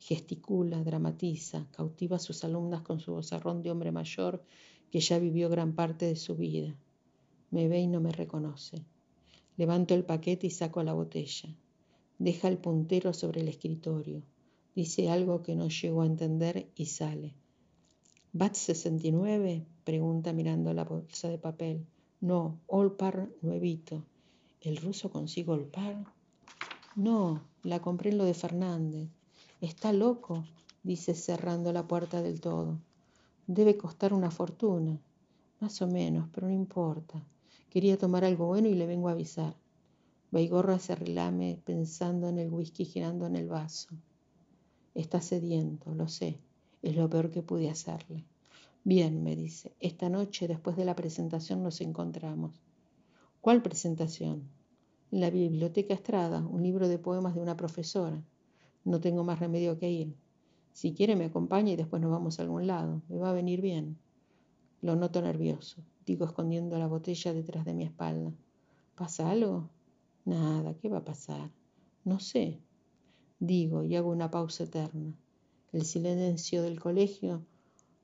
gesticula, 0.03 0.83
dramatiza, 0.83 1.65
cautiva 1.71 2.17
a 2.17 2.19
sus 2.19 2.43
alumnas 2.43 2.81
con 2.81 2.99
su 2.99 3.13
vozarrón 3.13 3.63
de 3.63 3.71
hombre 3.71 3.93
mayor 3.93 4.43
que 4.91 4.99
ya 4.99 5.17
vivió 5.17 5.49
gran 5.49 5.75
parte 5.75 6.05
de 6.05 6.17
su 6.17 6.35
vida. 6.35 6.75
Me 7.51 7.69
ve 7.69 7.79
y 7.79 7.87
no 7.87 8.01
me 8.01 8.11
reconoce. 8.11 8.83
Levanto 9.55 9.93
el 9.93 10.03
paquete 10.03 10.47
y 10.47 10.49
saco 10.49 10.83
la 10.83 10.93
botella. 10.93 11.55
Deja 12.19 12.49
el 12.49 12.57
puntero 12.57 13.13
sobre 13.13 13.41
el 13.41 13.47
escritorio. 13.47 14.23
Dice 14.75 15.09
algo 15.09 15.41
que 15.41 15.55
no 15.55 15.69
llego 15.69 16.01
a 16.01 16.05
entender 16.05 16.67
y 16.75 16.87
sale. 16.87 17.33
¿Bat 18.33 18.55
69? 18.55 19.65
pregunta 19.85 20.33
mirando 20.33 20.73
la 20.73 20.83
bolsa 20.83 21.29
de 21.29 21.37
papel. 21.37 21.85
No, 22.19 22.59
Olpar 22.67 23.29
nuevito. 23.41 24.03
¿El 24.59 24.77
ruso 24.77 25.09
consigo 25.09 25.53
Olpar? 25.53 26.03
No, 26.95 27.41
la 27.63 27.81
compré 27.81 28.09
en 28.09 28.17
lo 28.17 28.25
de 28.25 28.33
Fernández. 28.33 29.09
Está 29.63 29.93
loco, 29.93 30.43
dice 30.83 31.15
cerrando 31.15 31.71
la 31.71 31.87
puerta 31.87 32.21
del 32.21 32.41
todo. 32.41 32.81
Debe 33.47 33.77
costar 33.77 34.13
una 34.13 34.29
fortuna. 34.29 34.99
Más 35.61 35.81
o 35.81 35.87
menos, 35.87 36.27
pero 36.33 36.47
no 36.47 36.53
importa. 36.53 37.25
Quería 37.69 37.97
tomar 37.97 38.25
algo 38.25 38.47
bueno 38.47 38.67
y 38.67 38.73
le 38.73 38.85
vengo 38.85 39.07
a 39.07 39.13
avisar. 39.13 39.55
Baigorra 40.31 40.79
se 40.79 40.95
relame 40.95 41.61
pensando 41.63 42.27
en 42.27 42.39
el 42.39 42.51
whisky 42.51 42.83
girando 42.83 43.25
en 43.25 43.37
el 43.37 43.47
vaso. 43.47 43.87
Está 44.95 45.21
sediento, 45.21 45.95
lo 45.95 46.09
sé. 46.09 46.41
Es 46.81 46.97
lo 46.97 47.09
peor 47.09 47.29
que 47.29 47.41
pude 47.41 47.69
hacerle. 47.69 48.25
Bien, 48.83 49.23
me 49.23 49.37
dice, 49.37 49.71
esta 49.79 50.09
noche 50.09 50.49
después 50.49 50.75
de 50.75 50.83
la 50.83 50.97
presentación 50.97 51.63
nos 51.63 51.79
encontramos. 51.79 52.61
¿Cuál 53.39 53.61
presentación? 53.61 54.43
En 55.09 55.21
la 55.21 55.29
biblioteca 55.29 55.93
Estrada, 55.93 56.45
un 56.45 56.63
libro 56.63 56.89
de 56.89 56.99
poemas 56.99 57.33
de 57.33 57.39
una 57.39 57.55
profesora. 57.55 58.21
No 58.83 58.99
tengo 58.99 59.23
más 59.23 59.39
remedio 59.39 59.77
que 59.79 59.89
ir. 59.89 60.15
Si 60.73 60.93
quiere 60.93 61.15
me 61.15 61.25
acompaña 61.25 61.71
y 61.71 61.75
después 61.75 62.01
nos 62.01 62.11
vamos 62.11 62.39
a 62.39 62.43
algún 62.43 62.67
lado. 62.67 63.01
Me 63.07 63.17
va 63.17 63.29
a 63.29 63.33
venir 63.33 63.61
bien. 63.61 63.97
Lo 64.81 64.95
noto 64.95 65.21
nervioso, 65.21 65.81
digo 66.05 66.25
escondiendo 66.25 66.77
la 66.77 66.87
botella 66.87 67.33
detrás 67.33 67.63
de 67.63 67.73
mi 67.73 67.83
espalda. 67.83 68.33
¿Pasa 68.95 69.31
algo? 69.31 69.69
Nada, 70.25 70.73
¿qué 70.75 70.89
va 70.89 70.99
a 70.99 71.05
pasar? 71.05 71.51
No 72.03 72.19
sé. 72.19 72.59
Digo 73.39 73.83
y 73.83 73.95
hago 73.95 74.09
una 74.09 74.29
pausa 74.29 74.65
eterna. 74.65 75.15
El 75.71 75.85
silencio 75.85 76.63
del 76.63 76.79
colegio 76.79 77.45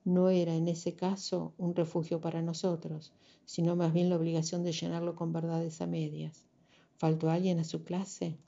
no 0.04 0.30
era 0.30 0.54
en 0.54 0.68
ese 0.68 0.96
caso 0.96 1.54
un 1.58 1.74
refugio 1.74 2.20
para 2.20 2.40
nosotros, 2.40 3.12
sino 3.44 3.76
más 3.76 3.92
bien 3.92 4.08
la 4.08 4.16
obligación 4.16 4.64
de 4.64 4.72
llenarlo 4.72 5.14
con 5.14 5.32
verdades 5.32 5.80
a 5.80 5.86
medias. 5.86 6.44
¿Faltó 6.96 7.30
alguien 7.30 7.58
a 7.58 7.64
su 7.64 7.84
clase? 7.84 8.38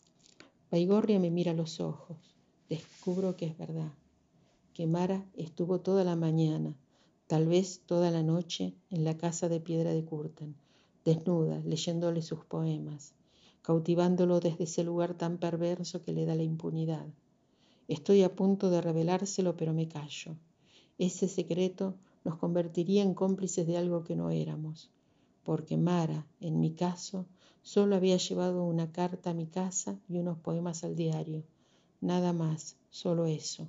Baigorria 0.72 1.18
me 1.18 1.30
mira 1.30 1.52
los 1.52 1.80
ojos. 1.80 2.16
Descubro 2.70 3.36
que 3.36 3.44
es 3.44 3.58
verdad, 3.58 3.92
que 4.72 4.86
Mara 4.86 5.22
estuvo 5.34 5.80
toda 5.80 6.02
la 6.02 6.16
mañana, 6.16 6.74
tal 7.26 7.46
vez 7.46 7.82
toda 7.84 8.10
la 8.10 8.22
noche, 8.22 8.72
en 8.88 9.04
la 9.04 9.18
casa 9.18 9.50
de 9.50 9.60
piedra 9.60 9.92
de 9.92 10.02
Curten, 10.02 10.54
desnuda, 11.04 11.60
leyéndole 11.66 12.22
sus 12.22 12.46
poemas, 12.46 13.12
cautivándolo 13.60 14.40
desde 14.40 14.64
ese 14.64 14.82
lugar 14.82 15.12
tan 15.12 15.36
perverso 15.36 16.00
que 16.00 16.14
le 16.14 16.24
da 16.24 16.36
la 16.36 16.42
impunidad. 16.42 17.06
Estoy 17.86 18.22
a 18.22 18.34
punto 18.34 18.70
de 18.70 18.80
revelárselo, 18.80 19.58
pero 19.58 19.74
me 19.74 19.88
callo. 19.88 20.36
Ese 20.96 21.28
secreto 21.28 21.96
nos 22.24 22.36
convertiría 22.36 23.02
en 23.02 23.12
cómplices 23.12 23.66
de 23.66 23.76
algo 23.76 24.04
que 24.04 24.16
no 24.16 24.30
éramos, 24.30 24.88
porque 25.44 25.76
Mara, 25.76 26.26
en 26.40 26.60
mi 26.60 26.72
caso, 26.74 27.26
solo 27.62 27.96
había 27.96 28.16
llevado 28.16 28.64
una 28.64 28.92
carta 28.92 29.30
a 29.30 29.34
mi 29.34 29.46
casa 29.46 29.98
y 30.08 30.18
unos 30.18 30.38
poemas 30.38 30.84
al 30.84 30.96
diario. 30.96 31.44
Nada 32.00 32.32
más, 32.32 32.76
solo 32.90 33.26
eso. 33.26 33.68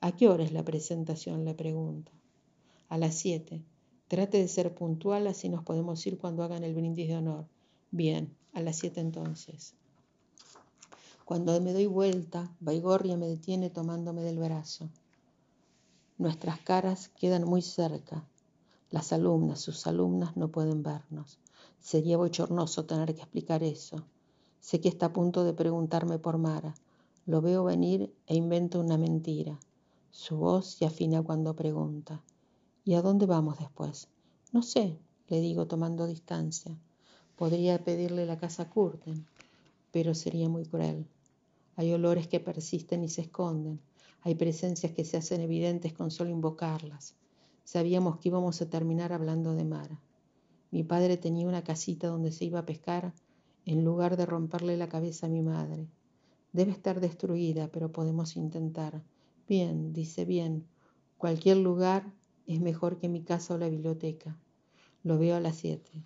¿A 0.00 0.12
qué 0.12 0.28
hora 0.28 0.44
es 0.44 0.52
la 0.52 0.64
presentación? 0.64 1.44
le 1.44 1.54
pregunto. 1.54 2.12
A 2.88 2.98
las 2.98 3.14
siete. 3.14 3.62
Trate 4.08 4.38
de 4.38 4.48
ser 4.48 4.74
puntual, 4.74 5.26
así 5.26 5.48
nos 5.48 5.64
podemos 5.64 6.06
ir 6.06 6.18
cuando 6.18 6.44
hagan 6.44 6.62
el 6.62 6.74
brindis 6.74 7.08
de 7.08 7.16
honor. 7.16 7.46
Bien, 7.90 8.36
a 8.52 8.60
las 8.60 8.76
siete 8.76 9.00
entonces. 9.00 9.74
Cuando 11.24 11.60
me 11.60 11.72
doy 11.72 11.86
vuelta, 11.86 12.54
Baigorria 12.60 13.16
me 13.16 13.26
detiene 13.26 13.68
tomándome 13.68 14.22
del 14.22 14.38
brazo. 14.38 14.88
Nuestras 16.18 16.60
caras 16.60 17.08
quedan 17.08 17.44
muy 17.44 17.62
cerca. 17.62 18.24
Las 18.96 19.12
alumnas, 19.12 19.60
sus 19.60 19.86
alumnas 19.86 20.38
no 20.38 20.50
pueden 20.50 20.82
vernos. 20.82 21.38
Sería 21.80 22.16
bochornoso 22.16 22.86
tener 22.86 23.14
que 23.14 23.20
explicar 23.20 23.62
eso. 23.62 24.06
Sé 24.58 24.80
que 24.80 24.88
está 24.88 25.04
a 25.04 25.12
punto 25.12 25.44
de 25.44 25.52
preguntarme 25.52 26.18
por 26.18 26.38
Mara. 26.38 26.74
Lo 27.26 27.42
veo 27.42 27.62
venir 27.62 28.10
e 28.26 28.34
invento 28.34 28.80
una 28.80 28.96
mentira. 28.96 29.60
Su 30.10 30.38
voz 30.38 30.78
se 30.78 30.86
afina 30.86 31.20
cuando 31.20 31.54
pregunta. 31.54 32.22
¿Y 32.86 32.94
a 32.94 33.02
dónde 33.02 33.26
vamos 33.26 33.58
después? 33.58 34.08
No 34.50 34.62
sé, 34.62 34.98
le 35.28 35.40
digo 35.42 35.66
tomando 35.66 36.06
distancia. 36.06 36.74
Podría 37.36 37.84
pedirle 37.84 38.24
la 38.24 38.38
casa 38.38 38.62
a 38.62 38.70
Curten, 38.70 39.26
pero 39.92 40.14
sería 40.14 40.48
muy 40.48 40.64
cruel. 40.64 41.06
Hay 41.74 41.92
olores 41.92 42.28
que 42.28 42.40
persisten 42.40 43.04
y 43.04 43.10
se 43.10 43.20
esconden. 43.20 43.78
Hay 44.22 44.36
presencias 44.36 44.92
que 44.92 45.04
se 45.04 45.18
hacen 45.18 45.42
evidentes 45.42 45.92
con 45.92 46.10
solo 46.10 46.30
invocarlas. 46.30 47.14
Sabíamos 47.66 48.18
que 48.18 48.28
íbamos 48.28 48.62
a 48.62 48.70
terminar 48.70 49.12
hablando 49.12 49.52
de 49.52 49.64
Mara. 49.64 50.00
Mi 50.70 50.84
padre 50.84 51.16
tenía 51.16 51.48
una 51.48 51.64
casita 51.64 52.06
donde 52.06 52.30
se 52.30 52.44
iba 52.44 52.60
a 52.60 52.64
pescar 52.64 53.12
en 53.64 53.84
lugar 53.84 54.16
de 54.16 54.24
romperle 54.24 54.76
la 54.76 54.88
cabeza 54.88 55.26
a 55.26 55.28
mi 55.28 55.42
madre. 55.42 55.88
Debe 56.52 56.70
estar 56.70 57.00
destruida, 57.00 57.66
pero 57.72 57.90
podemos 57.90 58.36
intentar. 58.36 59.02
Bien, 59.48 59.92
dice 59.92 60.24
bien. 60.24 60.64
Cualquier 61.18 61.56
lugar 61.56 62.14
es 62.46 62.60
mejor 62.60 62.98
que 62.98 63.08
mi 63.08 63.24
casa 63.24 63.54
o 63.54 63.58
la 63.58 63.68
biblioteca. 63.68 64.38
Lo 65.02 65.18
veo 65.18 65.34
a 65.34 65.40
las 65.40 65.56
siete. 65.56 66.04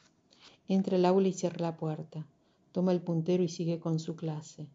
Entra 0.67 0.97
al 0.97 1.05
aula 1.05 1.29
y 1.29 1.35
cierra 1.35 1.61
la 1.61 1.77
puerta. 1.77 2.27
Toma 2.73 2.93
el 2.93 3.03
puntero 3.03 3.43
y 3.43 3.49
sigue 3.49 3.81
con 3.81 3.99
su 3.99 4.17
clase. 4.17 4.67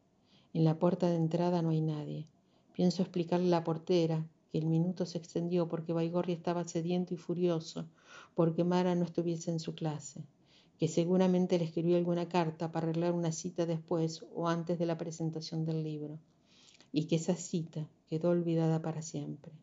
En 0.53 0.63
la 0.63 0.77
puerta 0.77 1.09
de 1.09 1.15
entrada 1.15 1.63
no 1.63 1.69
hay 1.69 1.81
nadie. 1.81 2.27
Pienso 2.73 3.01
explicarle 3.01 3.47
a 3.47 3.49
la 3.49 3.63
portera 3.63 4.23
el 4.57 4.65
minuto 4.65 5.05
se 5.05 5.17
extendió 5.17 5.67
porque 5.67 5.93
Baigorri 5.93 6.33
estaba 6.33 6.67
sediento 6.67 7.13
y 7.13 7.17
furioso 7.17 7.87
porque 8.35 8.65
Mara 8.65 8.95
no 8.95 9.05
estuviese 9.05 9.49
en 9.49 9.59
su 9.59 9.73
clase, 9.73 10.21
que 10.77 10.87
seguramente 10.89 11.57
le 11.57 11.65
escribió 11.65 11.95
alguna 11.95 12.27
carta 12.27 12.71
para 12.71 12.87
arreglar 12.87 13.13
una 13.13 13.31
cita 13.31 13.65
después 13.65 14.25
o 14.35 14.49
antes 14.49 14.77
de 14.77 14.85
la 14.85 14.97
presentación 14.97 15.65
del 15.65 15.83
libro, 15.83 16.19
y 16.91 17.05
que 17.05 17.15
esa 17.15 17.35
cita 17.35 17.87
quedó 18.09 18.29
olvidada 18.29 18.81
para 18.81 19.01
siempre. 19.01 19.53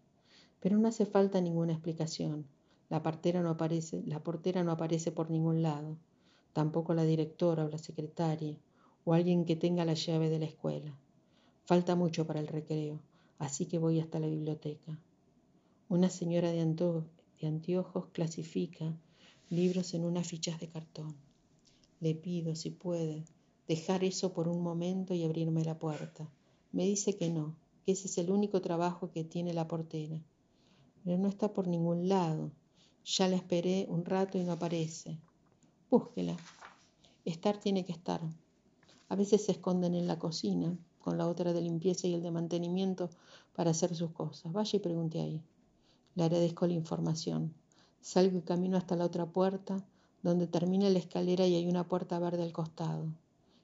Pero 0.60 0.78
no 0.78 0.88
hace 0.88 1.06
falta 1.06 1.40
ninguna 1.40 1.72
explicación. 1.72 2.46
La, 2.88 2.98
la 2.98 3.02
portera 3.02 4.62
no 4.62 4.72
aparece 4.72 5.12
por 5.12 5.30
ningún 5.30 5.62
lado, 5.62 5.96
tampoco 6.52 6.94
la 6.94 7.04
directora 7.04 7.64
o 7.64 7.68
la 7.68 7.78
secretaria 7.78 8.56
o 9.04 9.14
alguien 9.14 9.44
que 9.44 9.56
tenga 9.56 9.84
la 9.84 9.94
llave 9.94 10.30
de 10.30 10.38
la 10.38 10.44
escuela. 10.46 10.96
Falta 11.64 11.94
mucho 11.94 12.26
para 12.26 12.40
el 12.40 12.48
recreo, 12.48 13.00
así 13.38 13.66
que 13.66 13.78
voy 13.78 14.00
hasta 14.00 14.18
la 14.20 14.26
biblioteca. 14.26 14.98
Una 15.88 16.08
señora 16.08 16.50
de, 16.50 16.60
anteojos 17.42 18.06
clasifica 18.12 18.96
libros 19.50 19.92
en 19.94 20.04
unas 20.04 20.26
fichas 20.26 20.58
de 20.58 20.68
cartón. 20.68 21.14
Le 22.00 22.14
pido, 22.14 22.54
si 22.54 22.70
puede, 22.70 23.24
dejar 23.68 24.02
eso 24.02 24.32
por 24.32 24.48
un 24.48 24.62
momento 24.62 25.14
y 25.14 25.24
abrirme 25.24 25.64
la 25.64 25.78
puerta. 25.78 26.30
Me 26.72 26.84
dice 26.84 27.16
que 27.16 27.28
no, 27.28 27.54
que 27.84 27.92
ese 27.92 28.06
es 28.06 28.16
el 28.18 28.30
único 28.30 28.60
trabajo 28.62 29.10
que 29.10 29.24
tiene 29.24 29.52
la 29.52 29.68
portera. 29.68 30.18
Pero 31.04 31.18
no 31.18 31.28
está 31.28 31.52
por 31.52 31.68
ningún 31.68 32.08
lado. 32.08 32.50
Ya 33.04 33.28
la 33.28 33.36
esperé 33.36 33.86
un 33.88 34.04
rato 34.04 34.38
y 34.38 34.44
no 34.44 34.52
aparece. 34.52 35.18
Búsquela. 35.90 36.36
Estar 37.24 37.58
tiene 37.58 37.84
que 37.84 37.92
estar. 37.92 38.20
A 39.08 39.14
veces 39.14 39.44
se 39.44 39.52
esconden 39.52 39.94
en 39.94 40.06
la 40.06 40.18
cocina, 40.18 40.74
con 41.02 41.18
la 41.18 41.28
otra 41.28 41.52
de 41.52 41.60
limpieza 41.60 42.06
y 42.06 42.14
el 42.14 42.22
de 42.22 42.30
mantenimiento 42.30 43.10
para 43.54 43.72
hacer 43.72 43.94
sus 43.94 44.12
cosas. 44.12 44.52
Vaya 44.52 44.76
y 44.76 44.80
pregunte 44.80 45.20
ahí. 45.20 45.42
Le 46.14 46.24
agradezco 46.24 46.66
la 46.66 46.72
información. 46.72 47.52
Salgo 48.00 48.38
y 48.38 48.42
camino 48.42 48.76
hasta 48.76 48.96
la 48.96 49.04
otra 49.04 49.26
puerta, 49.26 49.84
donde 50.22 50.46
termina 50.46 50.88
la 50.88 50.98
escalera 50.98 51.46
y 51.46 51.56
hay 51.56 51.68
una 51.68 51.86
puerta 51.86 52.18
verde 52.18 52.42
al 52.42 52.52
costado. 52.52 53.06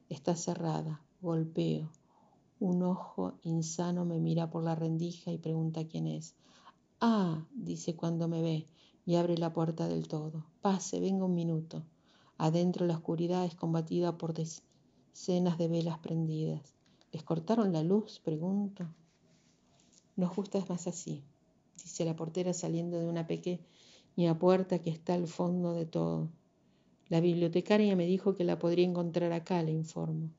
Está 0.09 0.37
cerrada. 0.37 1.01
Golpeo. 1.21 1.91
Un 2.61 2.83
ojo 2.83 3.35
insano 3.43 4.05
me 4.05 4.19
mira 4.19 4.51
por 4.51 4.65
la 4.65 4.75
rendija 4.75 5.31
y 5.31 5.39
pregunta 5.39 5.87
quién 5.87 6.07
es. 6.07 6.35
Ah, 7.01 7.47
dice 7.53 7.95
cuando 7.95 8.27
me 8.27 8.43
ve 8.43 8.67
y 9.07 9.15
abre 9.17 9.39
la 9.39 9.53
puerta 9.53 9.89
del 9.89 10.09
todo. 10.09 10.45
Pase, 10.61 11.01
venga 11.01 11.25
un 11.25 11.35
minuto. 11.35 11.85
Adentro 12.37 12.87
la 12.87 12.97
oscuridad 12.97 13.45
es 13.45 13.55
combatida 13.55 14.19
por 14.19 14.35
decenas 14.35 15.59
de 15.59 15.69
velas 15.69 15.99
prendidas. 15.99 16.78
¿Les 17.13 17.23
cortaron 17.23 17.73
la 17.73 17.83
luz? 17.83 18.21
Pregunto. 18.21 18.87
Nos 20.17 20.35
gusta 20.35 20.65
más 20.69 20.87
así, 20.87 21.23
dice 21.77 22.05
la 22.05 22.17
portera 22.17 22.53
saliendo 22.53 22.99
de 22.99 23.07
una 23.07 23.27
pequeña 23.27 24.39
puerta 24.39 24.81
que 24.81 24.91
está 24.91 25.15
al 25.15 25.27
fondo 25.27 25.75
de 25.75 25.87
todo. 25.87 26.29
La 27.09 27.21
bibliotecaria 27.21 27.97
me 27.97 28.05
dijo 28.05 28.35
que 28.35 28.45
la 28.45 28.59
podría 28.59 28.85
encontrar 28.85 29.33
acá, 29.33 29.63
le 29.63 29.73
informo. 29.73 30.31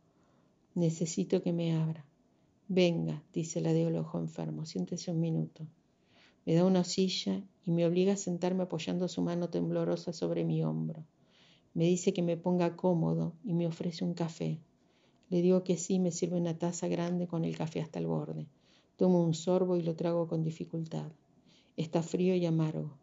Necesito 0.75 1.41
que 1.41 1.53
me 1.53 1.75
abra. 1.75 2.05
Venga, 2.67 3.23
dice 3.33 3.61
la 3.61 3.73
de 3.73 3.97
ojo 3.97 4.19
enfermo, 4.19 4.65
siéntese 4.65 5.09
un 5.09 5.19
minuto. 5.19 5.65
Me 6.45 6.53
da 6.53 6.65
una 6.65 6.83
silla 6.83 7.43
y 7.65 7.71
me 7.71 7.85
obliga 7.85 8.13
a 8.13 8.17
sentarme 8.17 8.63
apoyando 8.63 9.07
su 9.07 9.23
mano 9.23 9.49
temblorosa 9.49 10.13
sobre 10.13 10.45
mi 10.45 10.63
hombro. 10.63 11.03
Me 11.73 11.85
dice 11.85 12.13
que 12.13 12.21
me 12.21 12.37
ponga 12.37 12.75
cómodo 12.75 13.33
y 13.43 13.53
me 13.53 13.65
ofrece 13.65 14.03
un 14.05 14.13
café. 14.13 14.59
Le 15.29 15.41
digo 15.41 15.63
que 15.63 15.77
sí, 15.77 15.99
me 15.99 16.11
sirve 16.11 16.37
una 16.37 16.57
taza 16.57 16.87
grande 16.87 17.27
con 17.27 17.45
el 17.45 17.55
café 17.55 17.81
hasta 17.81 17.99
el 17.99 18.07
borde. 18.07 18.47
Tomo 18.97 19.23
un 19.23 19.33
sorbo 19.33 19.77
y 19.77 19.83
lo 19.83 19.95
trago 19.95 20.27
con 20.27 20.43
dificultad. 20.43 21.11
Está 21.77 22.01
frío 22.01 22.35
y 22.35 22.45
amargo. 22.45 22.97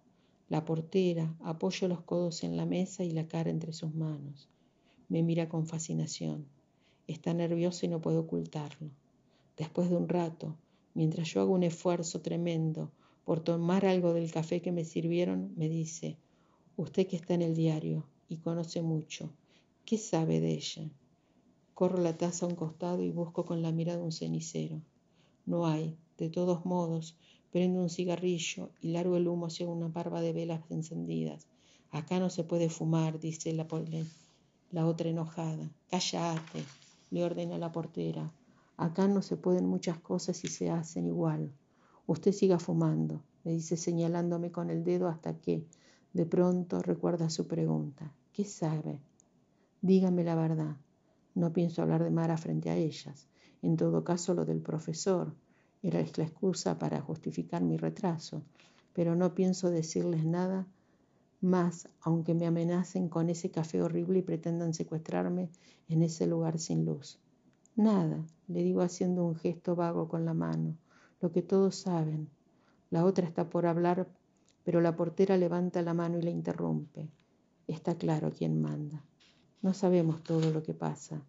La 0.49 0.64
portera 0.64 1.37
apoya 1.40 1.88
los 1.88 2.02
codos 2.02 2.45
en 2.45 2.56
la 2.56 2.66
mesa 2.66 3.04
y 3.04 3.11
la 3.11 3.28
cara 3.28 3.50
entre 3.50 3.73
sus 3.73 3.95
manos. 3.95 4.49
Me 5.09 5.23
mira 5.23 5.49
con 5.49 5.66
fascinación. 5.66 6.47
Está 7.06 7.33
nerviosa 7.33 7.87
y 7.87 7.88
no 7.88 8.00
puedo 8.00 8.21
ocultarlo. 8.21 8.90
Después 9.56 9.88
de 9.88 9.97
un 9.97 10.09
rato, 10.09 10.56
mientras 10.95 11.33
yo 11.33 11.40
hago 11.40 11.54
un 11.54 11.62
esfuerzo 11.62 12.21
tremendo 12.21 12.90
por 13.25 13.40
tomar 13.40 13.87
algo 13.87 14.12
del 14.12 14.30
café 14.30 14.61
que 14.61 14.73
me 14.73 14.85
sirvieron, 14.85 15.52
me 15.56 15.68
dice, 15.68 16.16
usted 16.76 17.06
que 17.06 17.16
está 17.16 17.35
en 17.35 17.42
el 17.42 17.54
diario 17.54 18.04
y 18.28 18.38
conoce 18.38 18.83
mucho, 18.83 19.33
¿qué 19.85 19.97
sabe 19.97 20.40
de 20.40 20.52
ella? 20.54 20.90
Corro 21.76 21.99
la 21.99 22.16
taza 22.16 22.47
a 22.47 22.49
un 22.49 22.54
costado 22.54 23.02
y 23.02 23.11
busco 23.11 23.45
con 23.45 23.61
la 23.61 23.71
mirada 23.71 24.02
un 24.02 24.11
cenicero. 24.11 24.80
No 25.45 25.66
hay. 25.66 25.95
De 26.16 26.30
todos 26.30 26.64
modos, 26.64 27.18
prendo 27.52 27.83
un 27.83 27.90
cigarrillo 27.90 28.71
y 28.80 28.92
largo 28.92 29.18
el 29.18 29.28
humo 29.28 29.49
hacia 29.49 29.68
una 29.68 29.88
barba 29.88 30.23
de 30.23 30.33
velas 30.33 30.62
encendidas. 30.71 31.47
Acá 31.90 32.18
no 32.18 32.30
se 32.30 32.45
puede 32.45 32.71
fumar, 32.71 33.21
dice 33.21 33.52
la 33.52 33.66
La 34.71 34.87
otra 34.87 35.11
enojada. 35.11 35.71
Cállate, 35.90 36.64
le 37.11 37.23
ordena 37.23 37.59
la 37.59 37.73
portera. 37.73 38.33
Acá 38.78 39.06
no 39.06 39.21
se 39.21 39.37
pueden 39.37 39.66
muchas 39.66 39.99
cosas 39.99 40.42
y 40.45 40.49
se 40.49 40.71
hacen 40.71 41.06
igual. 41.06 41.52
Usted 42.06 42.33
siga 42.33 42.59
fumando, 42.59 43.21
le 43.45 43.52
dice 43.52 43.76
señalándome 43.76 44.50
con 44.50 44.71
el 44.71 44.83
dedo 44.83 45.09
hasta 45.09 45.38
que, 45.42 45.66
de 46.14 46.25
pronto, 46.25 46.80
recuerda 46.80 47.28
su 47.28 47.47
pregunta. 47.47 48.14
¿Qué 48.33 48.47
sabe? 48.47 48.99
Dígame 49.83 50.25
la 50.25 50.37
verdad. 50.37 50.76
No 51.37 51.52
pienso 51.52 51.83
hablar 51.83 52.02
de 52.02 52.11
Mara 52.11 52.38
frente 52.38 52.71
a 52.71 52.76
ellas. 52.76 53.28
En 53.61 53.76
todo 53.76 54.02
caso, 54.02 54.33
lo 54.33 54.47
del 54.47 54.62
profesor 54.62 55.35
era 55.83 56.00
la 56.16 56.25
excusa 56.25 56.78
para 56.78 57.02
justificar 57.02 57.62
mi 57.62 57.76
retraso, 57.76 58.43
pero 58.95 59.14
no 59.14 59.35
pienso 59.35 59.69
decirles 59.69 60.25
nada 60.25 60.66
más, 61.43 61.90
aunque 62.00 62.33
me 62.33 62.47
amenacen 62.47 63.11
con 63.11 63.28
ese 63.28 63.50
café 63.50 63.83
horrible 63.83 64.21
y 64.21 64.23
pretendan 64.23 64.73
secuestrarme 64.73 65.50
en 65.90 66.02
ese 66.02 66.26
lugar 66.26 66.59
sin 66.59 66.87
luz. 66.87 67.19
Nada, 67.75 68.25
le 68.49 68.62
digo 68.62 68.81
haciendo 68.81 69.26
un 69.26 69.35
gesto 69.35 69.76
vago 69.76 70.09
con 70.09 70.25
la 70.25 70.33
mano, 70.33 70.78
lo 71.21 71.33
que 71.33 71.43
todos 71.43 71.76
saben. 71.76 72.31
La 72.88 73.05
otra 73.05 73.26
está 73.26 73.50
por 73.50 73.66
hablar, 73.66 74.09
pero 74.64 74.81
la 74.81 74.97
portera 74.97 75.37
levanta 75.37 75.83
la 75.83 75.93
mano 75.93 76.19
y 76.19 76.23
la 76.23 76.31
interrumpe. 76.31 77.11
Está 77.66 77.95
claro 77.99 78.33
quién 78.33 78.59
manda. 78.59 79.05
No 79.66 79.75
sabemos 79.75 80.23
todo 80.23 80.52
lo 80.52 80.62
que 80.62 80.75
pasa. 80.75 81.20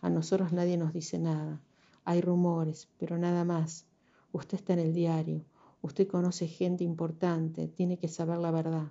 A 0.00 0.10
nosotros 0.10 0.52
nadie 0.52 0.76
nos 0.76 0.92
dice 0.92 1.16
nada. 1.16 1.60
Hay 2.04 2.20
rumores, 2.22 2.88
pero 2.98 3.18
nada 3.18 3.44
más. 3.44 3.86
Usted 4.32 4.58
está 4.58 4.72
en 4.72 4.80
el 4.80 4.92
diario. 4.92 5.44
Usted 5.80 6.08
conoce 6.08 6.48
gente 6.48 6.82
importante. 6.82 7.68
Tiene 7.68 7.96
que 7.96 8.08
saber 8.08 8.38
la 8.38 8.50
verdad. 8.50 8.90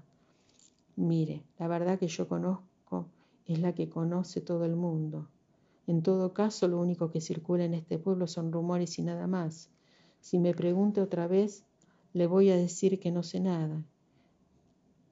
Mire, 0.96 1.44
la 1.60 1.68
verdad 1.68 2.00
que 2.00 2.08
yo 2.08 2.30
conozco 2.30 3.10
es 3.46 3.60
la 3.60 3.76
que 3.76 3.90
conoce 3.90 4.40
todo 4.40 4.64
el 4.64 4.78
mundo. 4.78 5.28
En 5.86 6.02
todo 6.02 6.34
caso, 6.34 6.70
lo 6.70 6.80
único 6.80 7.12
que 7.12 7.20
circula 7.20 7.66
en 7.66 7.74
este 7.74 8.00
pueblo 8.00 8.26
son 8.26 8.54
rumores 8.54 8.98
y 9.00 9.02
nada 9.04 9.28
más. 9.28 9.70
Si 10.22 10.40
me 10.40 10.54
pregunte 10.54 11.02
otra 11.02 11.28
vez, 11.28 11.66
le 12.14 12.26
voy 12.26 12.52
a 12.52 12.56
decir 12.56 13.02
que 13.02 13.12
no 13.12 13.22
sé 13.22 13.42
nada 13.42 13.84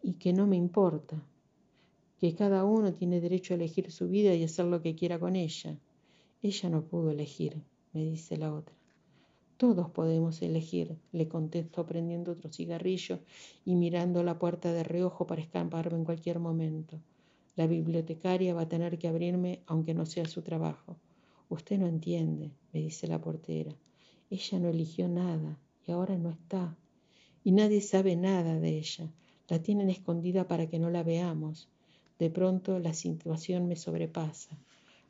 y 0.01 0.13
que 0.13 0.31
no 0.31 0.47
me 0.47 0.55
importa, 0.55 1.21
que 2.21 2.35
cada 2.35 2.65
uno 2.65 2.93
tiene 2.93 3.19
derecho 3.19 3.55
a 3.55 3.57
elegir 3.57 3.91
su 3.91 4.07
vida 4.07 4.35
y 4.35 4.43
hacer 4.43 4.65
lo 4.65 4.83
que 4.83 4.93
quiera 4.93 5.17
con 5.17 5.35
ella. 5.35 5.75
Ella 6.43 6.69
no 6.69 6.83
pudo 6.83 7.09
elegir, 7.09 7.63
me 7.93 8.03
dice 8.03 8.37
la 8.37 8.53
otra. 8.53 8.75
Todos 9.57 9.89
podemos 9.89 10.39
elegir, 10.43 10.95
le 11.13 11.27
contesto 11.27 11.83
prendiendo 11.87 12.33
otro 12.33 12.51
cigarrillo 12.51 13.17
y 13.65 13.73
mirando 13.73 14.21
la 14.21 14.37
puerta 14.37 14.71
de 14.71 14.83
reojo 14.83 15.25
para 15.25 15.41
escaparme 15.41 15.97
en 15.97 16.05
cualquier 16.05 16.37
momento. 16.37 16.99
La 17.55 17.65
bibliotecaria 17.65 18.53
va 18.53 18.61
a 18.61 18.69
tener 18.69 18.99
que 18.99 19.07
abrirme 19.07 19.63
aunque 19.65 19.95
no 19.95 20.05
sea 20.05 20.25
su 20.25 20.43
trabajo. 20.43 20.97
Usted 21.49 21.79
no 21.79 21.87
entiende, 21.87 22.51
me 22.71 22.81
dice 22.81 23.07
la 23.07 23.19
portera. 23.19 23.75
Ella 24.29 24.59
no 24.59 24.69
eligió 24.69 25.07
nada 25.07 25.57
y 25.87 25.91
ahora 25.91 26.19
no 26.19 26.29
está. 26.29 26.77
Y 27.43 27.51
nadie 27.51 27.81
sabe 27.81 28.15
nada 28.15 28.59
de 28.59 28.77
ella. 28.77 29.11
La 29.47 29.63
tienen 29.63 29.89
escondida 29.89 30.47
para 30.47 30.67
que 30.67 30.77
no 30.77 30.91
la 30.91 31.01
veamos. 31.01 31.70
De 32.21 32.29
pronto 32.29 32.77
la 32.77 32.93
situación 32.93 33.67
me 33.67 33.75
sobrepasa. 33.75 34.55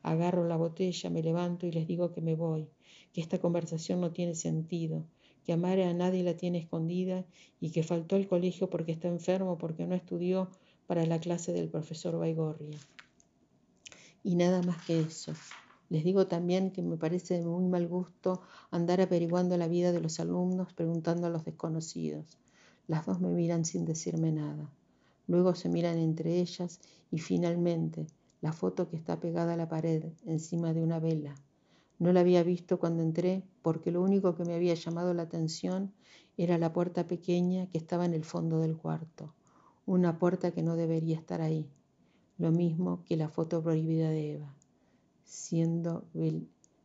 Agarro 0.02 0.48
la 0.48 0.56
botella, 0.56 1.10
me 1.10 1.22
levanto 1.22 1.66
y 1.66 1.70
les 1.70 1.86
digo 1.86 2.10
que 2.10 2.22
me 2.22 2.34
voy, 2.34 2.70
que 3.12 3.20
esta 3.20 3.38
conversación 3.38 4.00
no 4.00 4.12
tiene 4.12 4.34
sentido, 4.34 5.04
que 5.44 5.52
Amare 5.52 5.84
a 5.84 5.92
nadie 5.92 6.22
la 6.22 6.38
tiene 6.38 6.56
escondida 6.56 7.26
y 7.60 7.70
que 7.70 7.82
faltó 7.82 8.16
al 8.16 8.26
colegio 8.26 8.70
porque 8.70 8.92
está 8.92 9.08
enfermo, 9.08 9.58
porque 9.58 9.86
no 9.86 9.94
estudió 9.94 10.48
para 10.86 11.04
la 11.04 11.20
clase 11.20 11.52
del 11.52 11.68
profesor 11.68 12.16
Baigorria. 12.18 12.78
Y 14.24 14.34
nada 14.34 14.62
más 14.62 14.82
que 14.86 15.00
eso. 15.00 15.34
Les 15.90 16.04
digo 16.04 16.28
también 16.28 16.70
que 16.70 16.80
me 16.80 16.96
parece 16.96 17.34
de 17.34 17.44
muy 17.44 17.66
mal 17.66 17.88
gusto 17.88 18.40
andar 18.70 19.02
averiguando 19.02 19.58
la 19.58 19.68
vida 19.68 19.92
de 19.92 20.00
los 20.00 20.18
alumnos 20.18 20.72
preguntando 20.72 21.26
a 21.26 21.30
los 21.30 21.44
desconocidos. 21.44 22.38
Las 22.86 23.04
dos 23.04 23.20
me 23.20 23.28
miran 23.28 23.66
sin 23.66 23.84
decirme 23.84 24.32
nada. 24.32 24.72
Luego 25.32 25.54
se 25.54 25.68
miran 25.68 25.98
entre 25.98 26.40
ellas 26.40 26.78
y 27.10 27.18
finalmente 27.18 28.06
la 28.42 28.52
foto 28.52 28.88
que 28.90 28.96
está 28.96 29.18
pegada 29.18 29.54
a 29.54 29.56
la 29.56 29.68
pared 29.68 30.04
encima 30.26 30.74
de 30.74 30.82
una 30.82 31.00
vela. 31.00 31.34
No 31.98 32.12
la 32.12 32.20
había 32.20 32.42
visto 32.42 32.78
cuando 32.78 33.02
entré 33.02 33.42
porque 33.62 33.90
lo 33.90 34.02
único 34.02 34.34
que 34.36 34.44
me 34.44 34.54
había 34.54 34.74
llamado 34.74 35.14
la 35.14 35.22
atención 35.22 35.92
era 36.36 36.58
la 36.58 36.74
puerta 36.74 37.06
pequeña 37.06 37.66
que 37.68 37.78
estaba 37.78 38.04
en 38.04 38.12
el 38.12 38.24
fondo 38.24 38.58
del 38.58 38.76
cuarto 38.76 39.32
una 39.86 40.18
puerta 40.18 40.52
que 40.52 40.62
no 40.62 40.76
debería 40.76 41.16
estar 41.16 41.40
ahí, 41.40 41.68
lo 42.38 42.52
mismo 42.52 43.02
que 43.04 43.16
la 43.16 43.28
foto 43.28 43.62
prohibida 43.62 44.10
de 44.10 44.34
Eva, 44.34 44.54
siendo 45.24 46.04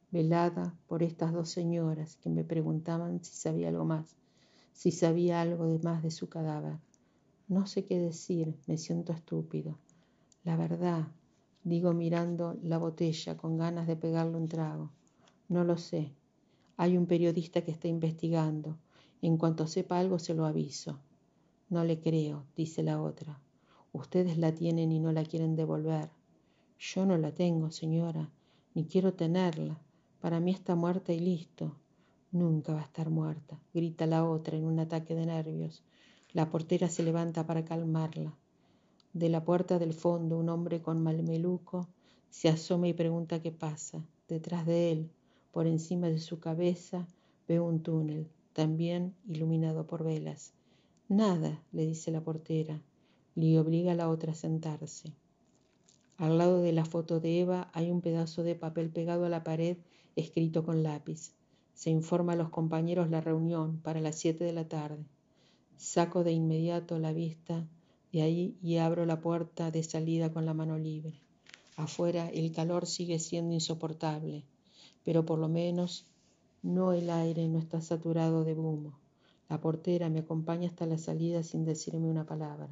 velada 0.10 0.74
por 0.88 1.04
estas 1.04 1.32
dos 1.34 1.50
señoras 1.50 2.16
que 2.18 2.30
me 2.30 2.44
preguntaban 2.44 3.24
si 3.24 3.36
sabía 3.36 3.70
algo 3.70 3.86
más, 3.86 4.16
si 4.74 4.92
sabía 4.92 5.42
algo 5.42 5.68
de 5.68 5.80
más 5.80 6.02
de 6.02 6.12
su 6.12 6.28
cadáver. 6.28 6.80
No 7.50 7.66
sé 7.66 7.86
qué 7.86 7.98
decir, 7.98 8.58
me 8.68 8.78
siento 8.78 9.14
estúpido. 9.14 9.78
La 10.44 10.58
verdad, 10.58 11.08
digo 11.64 11.94
mirando 11.94 12.60
la 12.62 12.78
botella 12.78 13.38
con 13.38 13.58
ganas 13.58 13.88
de 13.88 13.96
pegarle 13.96 14.36
un 14.36 14.50
trago. 14.50 14.92
No 15.48 15.64
lo 15.64 15.78
sé. 15.78 16.12
Hay 16.76 16.98
un 16.98 17.06
periodista 17.06 17.64
que 17.64 17.72
está 17.72 17.88
investigando. 17.88 18.78
En 19.22 19.38
cuanto 19.38 19.66
sepa 19.66 19.98
algo 19.98 20.20
se 20.20 20.34
lo 20.34 20.46
aviso. 20.46 21.00
No 21.70 21.86
le 21.86 22.02
creo, 22.02 22.44
dice 22.58 22.84
la 22.84 23.02
otra. 23.02 23.40
Ustedes 23.94 24.38
la 24.38 24.54
tienen 24.54 24.92
y 24.92 25.00
no 25.00 25.14
la 25.14 25.24
quieren 25.24 25.56
devolver. 25.56 26.10
Yo 26.78 27.06
no 27.06 27.18
la 27.18 27.34
tengo, 27.34 27.72
señora, 27.72 28.30
ni 28.76 28.86
quiero 28.86 29.14
tenerla. 29.14 29.80
Para 30.20 30.42
mí 30.42 30.52
está 30.52 30.76
muerta 30.76 31.14
y 31.14 31.20
listo. 31.20 31.78
Nunca 32.34 32.74
va 32.74 32.82
a 32.82 32.86
estar 32.86 33.10
muerta, 33.10 33.58
grita 33.74 34.06
la 34.06 34.26
otra 34.26 34.58
en 34.58 34.66
un 34.66 34.80
ataque 34.80 35.16
de 35.16 35.26
nervios. 35.26 35.82
La 36.34 36.50
portera 36.50 36.90
se 36.90 37.04
levanta 37.04 37.46
para 37.46 37.66
calmarla. 37.66 38.36
De 39.14 39.30
la 39.30 39.44
puerta 39.44 39.80
del 39.80 39.94
fondo 39.94 40.38
un 40.38 40.50
hombre 40.50 40.82
con 40.82 41.02
malmeluco 41.02 41.88
se 42.30 42.50
asoma 42.50 42.88
y 42.88 42.94
pregunta 42.94 43.42
qué 43.42 43.52
pasa. 43.52 44.06
Detrás 44.28 44.66
de 44.66 44.92
él, 44.92 45.10
por 45.52 45.68
encima 45.68 46.08
de 46.10 46.20
su 46.20 46.40
cabeza, 46.40 47.08
ve 47.48 47.60
un 47.60 47.82
túnel, 47.82 48.28
también 48.54 49.16
iluminado 49.28 49.88
por 49.88 50.04
velas. 50.04 50.54
Nada, 51.08 51.64
le 51.72 51.86
dice 51.86 52.12
la 52.12 52.22
portera, 52.22 52.82
le 53.36 53.58
obliga 53.58 53.94
a 53.94 53.96
la 53.96 54.10
otra 54.10 54.34
a 54.34 54.36
sentarse. 54.36 55.14
Al 56.18 56.38
lado 56.38 56.62
de 56.62 56.74
la 56.74 56.84
foto 56.84 57.20
de 57.20 57.40
Eva 57.40 57.70
hay 57.74 57.92
un 57.92 58.02
pedazo 58.02 58.44
de 58.44 58.56
papel 58.56 58.90
pegado 58.90 59.26
a 59.26 59.30
la 59.30 59.44
pared 59.44 59.78
escrito 60.16 60.66
con 60.66 60.84
lápiz. 60.84 61.32
Se 61.74 61.90
informa 61.90 62.34
a 62.34 62.36
los 62.36 62.50
compañeros 62.50 63.10
la 63.10 63.22
reunión 63.22 63.80
para 63.82 64.02
las 64.02 64.16
siete 64.16 64.44
de 64.44 64.54
la 64.54 64.68
tarde. 64.68 65.06
Saco 65.78 66.24
de 66.24 66.32
inmediato 66.32 66.98
la 66.98 67.14
vista 67.14 67.68
de 68.12 68.24
ahí 68.24 68.58
y 68.64 68.78
abro 68.78 69.06
la 69.06 69.22
puerta 69.22 69.70
de 69.70 69.84
salida 69.84 70.34
con 70.34 70.44
la 70.44 70.56
mano 70.56 70.80
libre. 70.80 71.22
Afuera 71.76 72.30
el 72.30 72.52
calor 72.52 72.88
sigue 72.88 73.20
siendo 73.20 73.54
insoportable, 73.54 74.44
pero 75.06 75.24
por 75.24 75.38
lo 75.38 75.48
menos 75.48 76.08
no 76.64 76.94
el 76.94 77.12
aire 77.12 77.48
no 77.48 77.60
está 77.60 77.80
saturado 77.82 78.44
de 78.44 78.56
humo. 78.56 78.98
La 79.50 79.62
portera 79.62 80.10
me 80.10 80.20
acompaña 80.22 80.68
hasta 80.68 80.88
la 80.88 80.98
salida 80.98 81.44
sin 81.44 81.64
decirme 81.64 82.10
una 82.10 82.26
palabra. 82.26 82.70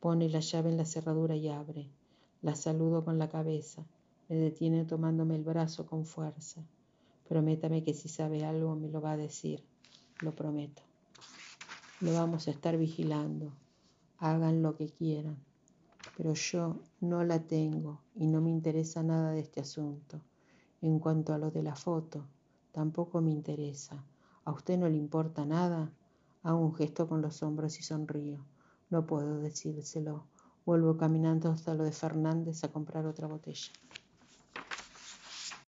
Pone 0.00 0.30
la 0.30 0.40
llave 0.40 0.70
en 0.70 0.78
la 0.78 0.86
cerradura 0.86 1.36
y 1.36 1.48
abre. 1.48 1.90
La 2.40 2.56
saludo 2.56 3.04
con 3.04 3.18
la 3.18 3.28
cabeza. 3.28 3.84
Me 4.30 4.36
detiene 4.36 4.86
tomándome 4.86 5.36
el 5.36 5.44
brazo 5.44 5.84
con 5.84 6.06
fuerza. 6.06 6.62
Prométame 7.28 7.84
que 7.84 7.92
si 7.92 8.08
sabe 8.08 8.46
algo 8.46 8.74
me 8.74 8.88
lo 8.88 9.02
va 9.02 9.12
a 9.12 9.16
decir. 9.18 9.62
Lo 10.20 10.34
prometo. 10.34 10.87
Lo 12.00 12.14
vamos 12.14 12.46
a 12.46 12.52
estar 12.52 12.76
vigilando. 12.76 13.52
Hagan 14.18 14.62
lo 14.62 14.76
que 14.76 14.88
quieran. 14.88 15.36
Pero 16.16 16.32
yo 16.34 16.76
no 17.00 17.24
la 17.24 17.40
tengo 17.40 18.02
y 18.14 18.28
no 18.28 18.40
me 18.40 18.50
interesa 18.50 19.02
nada 19.02 19.32
de 19.32 19.40
este 19.40 19.60
asunto. 19.60 20.20
En 20.80 21.00
cuanto 21.00 21.34
a 21.34 21.38
lo 21.38 21.50
de 21.50 21.64
la 21.64 21.74
foto, 21.74 22.24
tampoco 22.70 23.20
me 23.20 23.32
interesa. 23.32 24.04
¿A 24.44 24.52
usted 24.52 24.78
no 24.78 24.88
le 24.88 24.96
importa 24.96 25.44
nada? 25.44 25.90
Hago 26.44 26.60
un 26.60 26.74
gesto 26.76 27.08
con 27.08 27.20
los 27.20 27.42
hombros 27.42 27.80
y 27.80 27.82
sonrío. 27.82 28.38
No 28.90 29.04
puedo 29.04 29.40
decírselo. 29.40 30.22
Vuelvo 30.64 30.96
caminando 30.98 31.50
hasta 31.50 31.74
lo 31.74 31.82
de 31.82 31.90
Fernández 31.90 32.62
a 32.62 32.70
comprar 32.70 33.06
otra 33.06 33.26
botella. 33.26 33.72